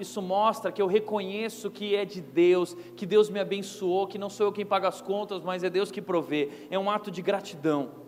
[0.00, 4.28] isso mostra que eu reconheço que é de Deus, que Deus me abençoou, que não
[4.28, 6.50] sou eu quem paga as contas, mas é Deus que provê.
[6.70, 8.01] É um ato de gratidão.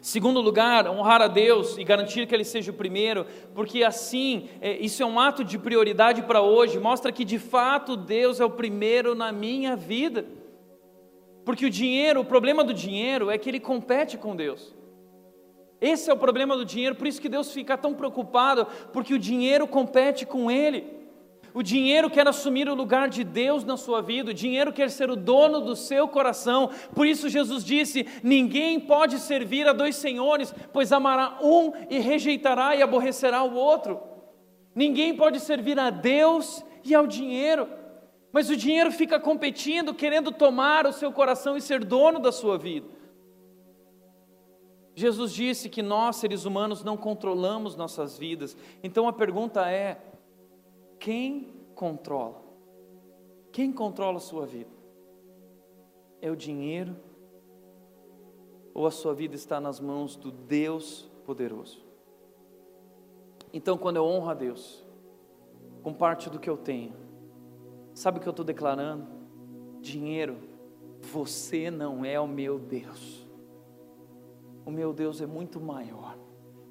[0.00, 4.76] Segundo lugar, honrar a Deus e garantir que Ele seja o primeiro, porque assim, é,
[4.78, 8.50] isso é um ato de prioridade para hoje, mostra que de fato Deus é o
[8.50, 10.24] primeiro na minha vida.
[11.44, 14.76] Porque o dinheiro, o problema do dinheiro é que ele compete com Deus.
[15.80, 19.18] Esse é o problema do dinheiro, por isso que Deus fica tão preocupado, porque o
[19.18, 20.97] dinheiro compete com Ele.
[21.54, 25.10] O dinheiro quer assumir o lugar de Deus na sua vida, o dinheiro quer ser
[25.10, 26.70] o dono do seu coração.
[26.94, 32.76] Por isso Jesus disse: Ninguém pode servir a dois senhores, pois amará um e rejeitará
[32.76, 34.00] e aborrecerá o outro.
[34.74, 37.68] Ninguém pode servir a Deus e ao dinheiro.
[38.32, 42.58] Mas o dinheiro fica competindo, querendo tomar o seu coração e ser dono da sua
[42.58, 42.86] vida.
[44.94, 48.56] Jesus disse que nós, seres humanos, não controlamos nossas vidas.
[48.82, 49.96] Então a pergunta é:
[50.98, 52.42] quem controla?
[53.52, 54.70] Quem controla a sua vida?
[56.20, 56.96] É o dinheiro?
[58.74, 61.84] Ou a sua vida está nas mãos do Deus poderoso?
[63.52, 64.84] Então, quando eu honro a Deus,
[65.82, 66.94] com parte do que eu tenho,
[67.94, 69.06] sabe o que eu estou declarando?
[69.80, 70.36] Dinheiro,
[71.00, 73.26] você não é o meu Deus.
[74.66, 76.18] O meu Deus é muito maior.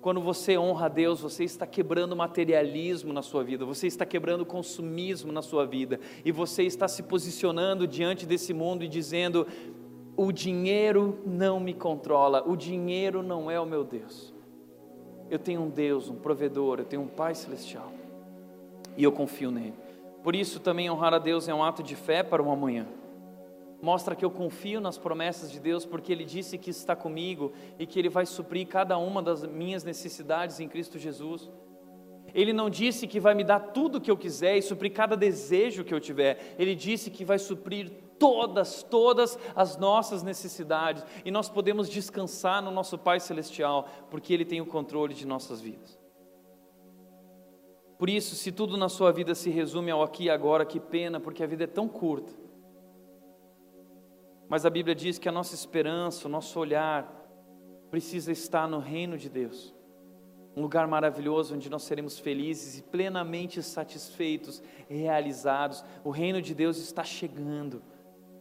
[0.01, 4.45] Quando você honra a Deus, você está quebrando materialismo na sua vida, você está quebrando
[4.45, 9.47] consumismo na sua vida, e você está se posicionando diante desse mundo e dizendo:
[10.15, 14.33] o dinheiro não me controla, o dinheiro não é o meu Deus.
[15.29, 17.91] Eu tenho um Deus, um provedor, eu tenho um Pai celestial,
[18.95, 19.73] e eu confio nele.
[20.23, 22.87] Por isso, também honrar a Deus é um ato de fé para o amanhã
[23.81, 27.85] mostra que eu confio nas promessas de Deus, porque Ele disse que está comigo e
[27.85, 31.49] que Ele vai suprir cada uma das minhas necessidades em Cristo Jesus.
[32.33, 35.15] Ele não disse que vai me dar tudo o que eu quiser e suprir cada
[35.15, 36.55] desejo que eu tiver.
[36.57, 41.03] Ele disse que vai suprir todas, todas as nossas necessidades.
[41.23, 45.61] E nós podemos descansar no nosso Pai Celestial, porque Ele tem o controle de nossas
[45.61, 45.97] vidas.
[47.97, 51.19] Por isso, se tudo na sua vida se resume ao aqui e agora, que pena,
[51.19, 52.46] porque a vida é tão curta.
[54.49, 57.13] Mas a Bíblia diz que a nossa esperança, o nosso olhar,
[57.89, 59.75] precisa estar no reino de Deus.
[60.55, 65.83] Um lugar maravilhoso onde nós seremos felizes e plenamente satisfeitos, realizados.
[66.03, 67.83] O reino de Deus está chegando.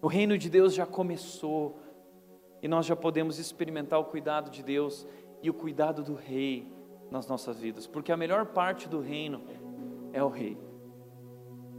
[0.01, 1.79] O reino de Deus já começou.
[2.63, 5.07] E nós já podemos experimentar o cuidado de Deus
[5.43, 6.73] e o cuidado do rei
[7.11, 9.43] nas nossas vidas, porque a melhor parte do reino
[10.13, 10.59] é o rei.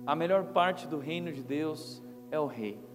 [0.06, 2.02] A melhor parte do reino de Deus
[2.32, 2.87] é o rei.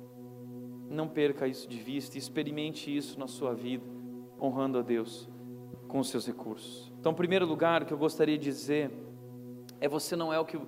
[0.92, 3.84] Não perca isso de vista, experimente isso na sua vida,
[4.40, 5.28] honrando a Deus
[5.88, 6.92] com os seus recursos.
[7.00, 8.90] Então, em primeiro lugar, o que eu gostaria de dizer
[9.80, 10.58] é você não é o que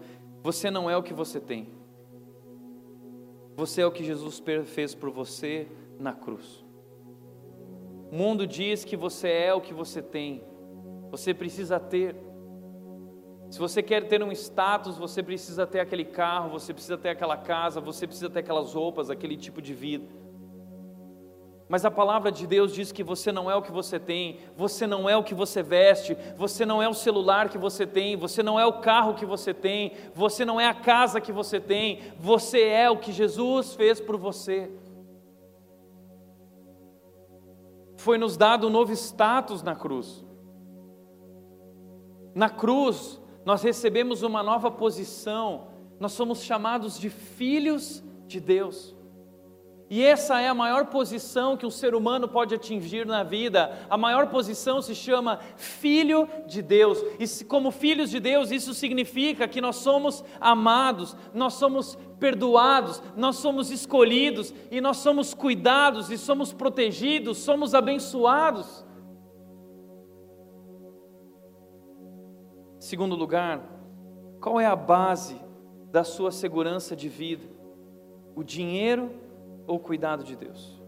[0.43, 1.69] você não é o que você tem.
[3.57, 5.69] Você é o que Jesus fez por você
[5.99, 6.65] na cruz.
[8.11, 10.43] O mundo diz que você é o que você tem.
[11.11, 12.17] Você precisa ter.
[13.55, 17.37] Se você quer ter um status, você precisa ter aquele carro, você precisa ter aquela
[17.37, 20.13] casa, você precisa ter aquelas roupas, aquele tipo de vida.
[21.69, 24.89] Mas a palavra de Deus diz que você não é o que você tem, você
[24.89, 28.43] não é o que você veste, você não é o celular que você tem, você
[28.43, 32.01] não é o carro que você tem, você não é a casa que você tem,
[32.19, 34.69] você é o que Jesus fez por você.
[37.99, 40.25] Foi nos dado um novo status na cruz.
[42.35, 45.69] Na cruz, nós recebemos uma nova posição,
[46.01, 48.95] nós somos chamados de filhos de Deus.
[49.91, 53.87] E essa é a maior posição que um ser humano pode atingir na vida.
[53.91, 56.99] A maior posição se chama filho de Deus.
[57.21, 63.37] E como filhos de Deus, isso significa que nós somos amados, nós somos perdoados, nós
[63.37, 68.85] somos escolhidos e nós somos cuidados e somos protegidos, somos abençoados.
[72.95, 73.61] Segundo lugar,
[74.41, 75.35] qual é a base
[75.91, 77.45] da sua segurança de vida?
[78.37, 79.11] O dinheiro
[79.67, 80.81] ou cuidado de Deus?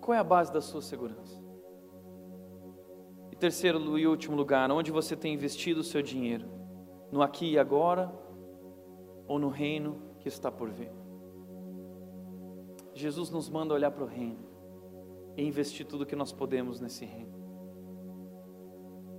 [0.00, 1.36] Qual é a base da sua segurança?
[3.32, 6.46] E terceiro e último lugar, onde você tem investido o seu dinheiro?
[7.10, 8.14] No aqui e agora
[9.26, 10.92] ou no reino que está por vir?
[12.94, 14.46] Jesus nos manda olhar para o reino
[15.36, 17.31] e investir tudo que nós podemos nesse reino.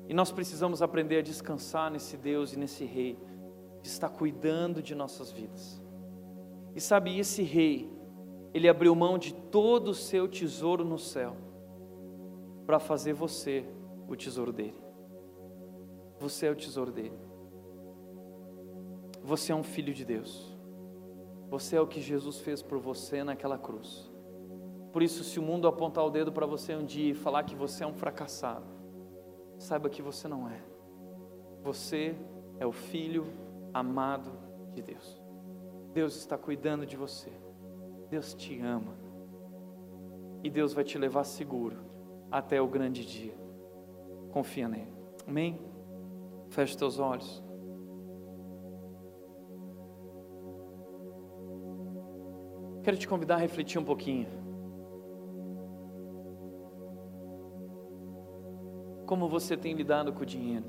[0.07, 3.17] E nós precisamos aprender a descansar nesse Deus e nesse Rei
[3.81, 5.81] que está cuidando de nossas vidas.
[6.75, 7.91] E sabe, esse Rei,
[8.53, 11.35] ele abriu mão de todo o seu tesouro no céu
[12.65, 13.65] para fazer você
[14.07, 14.75] o tesouro dele.
[16.19, 17.17] Você é o tesouro dele.
[19.23, 20.57] Você é um filho de Deus.
[21.49, 24.11] Você é o que Jesus fez por você naquela cruz.
[24.91, 27.55] Por isso, se o mundo apontar o dedo para você um dia e falar que
[27.55, 28.65] você é um fracassado,
[29.63, 30.59] saiba que você não é.
[31.63, 32.15] Você
[32.59, 33.25] é o filho
[33.73, 34.31] amado
[34.73, 35.21] de Deus.
[35.93, 37.31] Deus está cuidando de você.
[38.09, 38.93] Deus te ama.
[40.43, 41.77] E Deus vai te levar seguro
[42.29, 43.33] até o grande dia.
[44.31, 44.91] Confia nele.
[45.25, 45.59] Amém?
[46.49, 47.41] Feche teus olhos.
[52.83, 54.42] Quero te convidar a refletir um pouquinho.
[59.05, 60.65] Como você tem lidado com o dinheiro?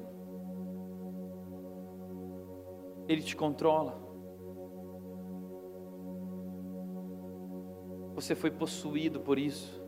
[3.07, 4.03] Ele te controla?
[8.15, 9.83] Você foi possuído por isso?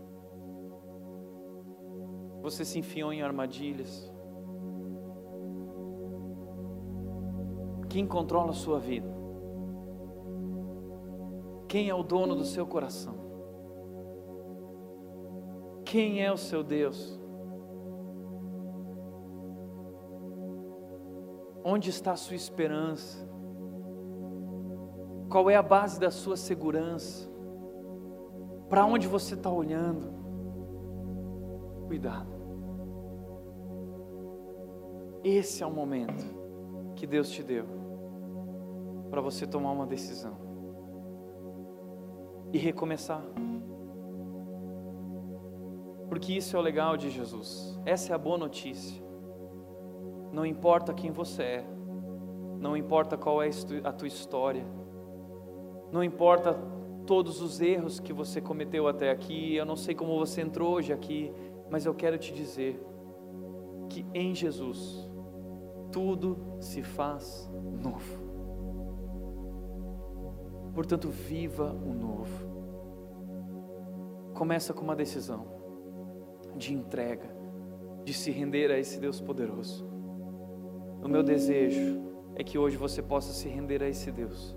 [2.43, 4.13] Você se enfiou em armadilhas?
[7.89, 9.09] Quem controla a sua vida?
[11.67, 13.15] Quem é o dono do seu coração?
[15.85, 17.16] Quem é o seu Deus?
[21.77, 23.18] Onde está a sua esperança?
[25.29, 27.29] Qual é a base da sua segurança?
[28.66, 30.11] Para onde você está olhando?
[31.87, 32.31] Cuidado.
[35.22, 36.24] Esse é o momento
[36.95, 37.66] que Deus te deu
[39.11, 40.35] para você tomar uma decisão
[42.55, 43.22] e recomeçar.
[46.09, 47.79] Porque isso é o legal de Jesus.
[47.85, 49.06] Essa é a boa notícia.
[50.37, 51.66] Não importa quem você é,
[52.61, 53.49] não importa qual é
[53.82, 54.66] a tua história,
[55.91, 56.53] não importa
[57.07, 60.93] todos os erros que você cometeu até aqui, eu não sei como você entrou hoje
[60.93, 61.32] aqui,
[61.70, 62.78] mas eu quero te dizer
[63.89, 65.09] que em Jesus
[65.91, 67.51] tudo se faz
[67.82, 68.26] novo.
[70.74, 72.47] Portanto, viva o novo.
[74.34, 75.47] Começa com uma decisão
[76.55, 77.34] de entrega,
[78.05, 79.96] de se render a esse Deus poderoso.
[81.07, 82.03] O meu desejo
[82.34, 84.57] é que hoje você possa se render a esse Deus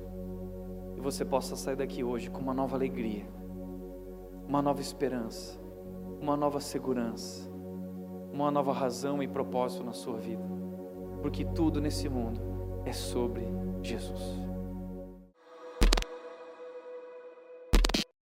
[0.97, 3.23] e você possa sair daqui hoje com uma nova alegria,
[4.47, 5.59] uma nova esperança,
[6.19, 7.47] uma nova segurança,
[8.33, 10.43] uma nova razão e propósito na sua vida,
[11.21, 12.41] porque tudo nesse mundo
[12.83, 13.45] é sobre
[13.83, 14.48] Jesus.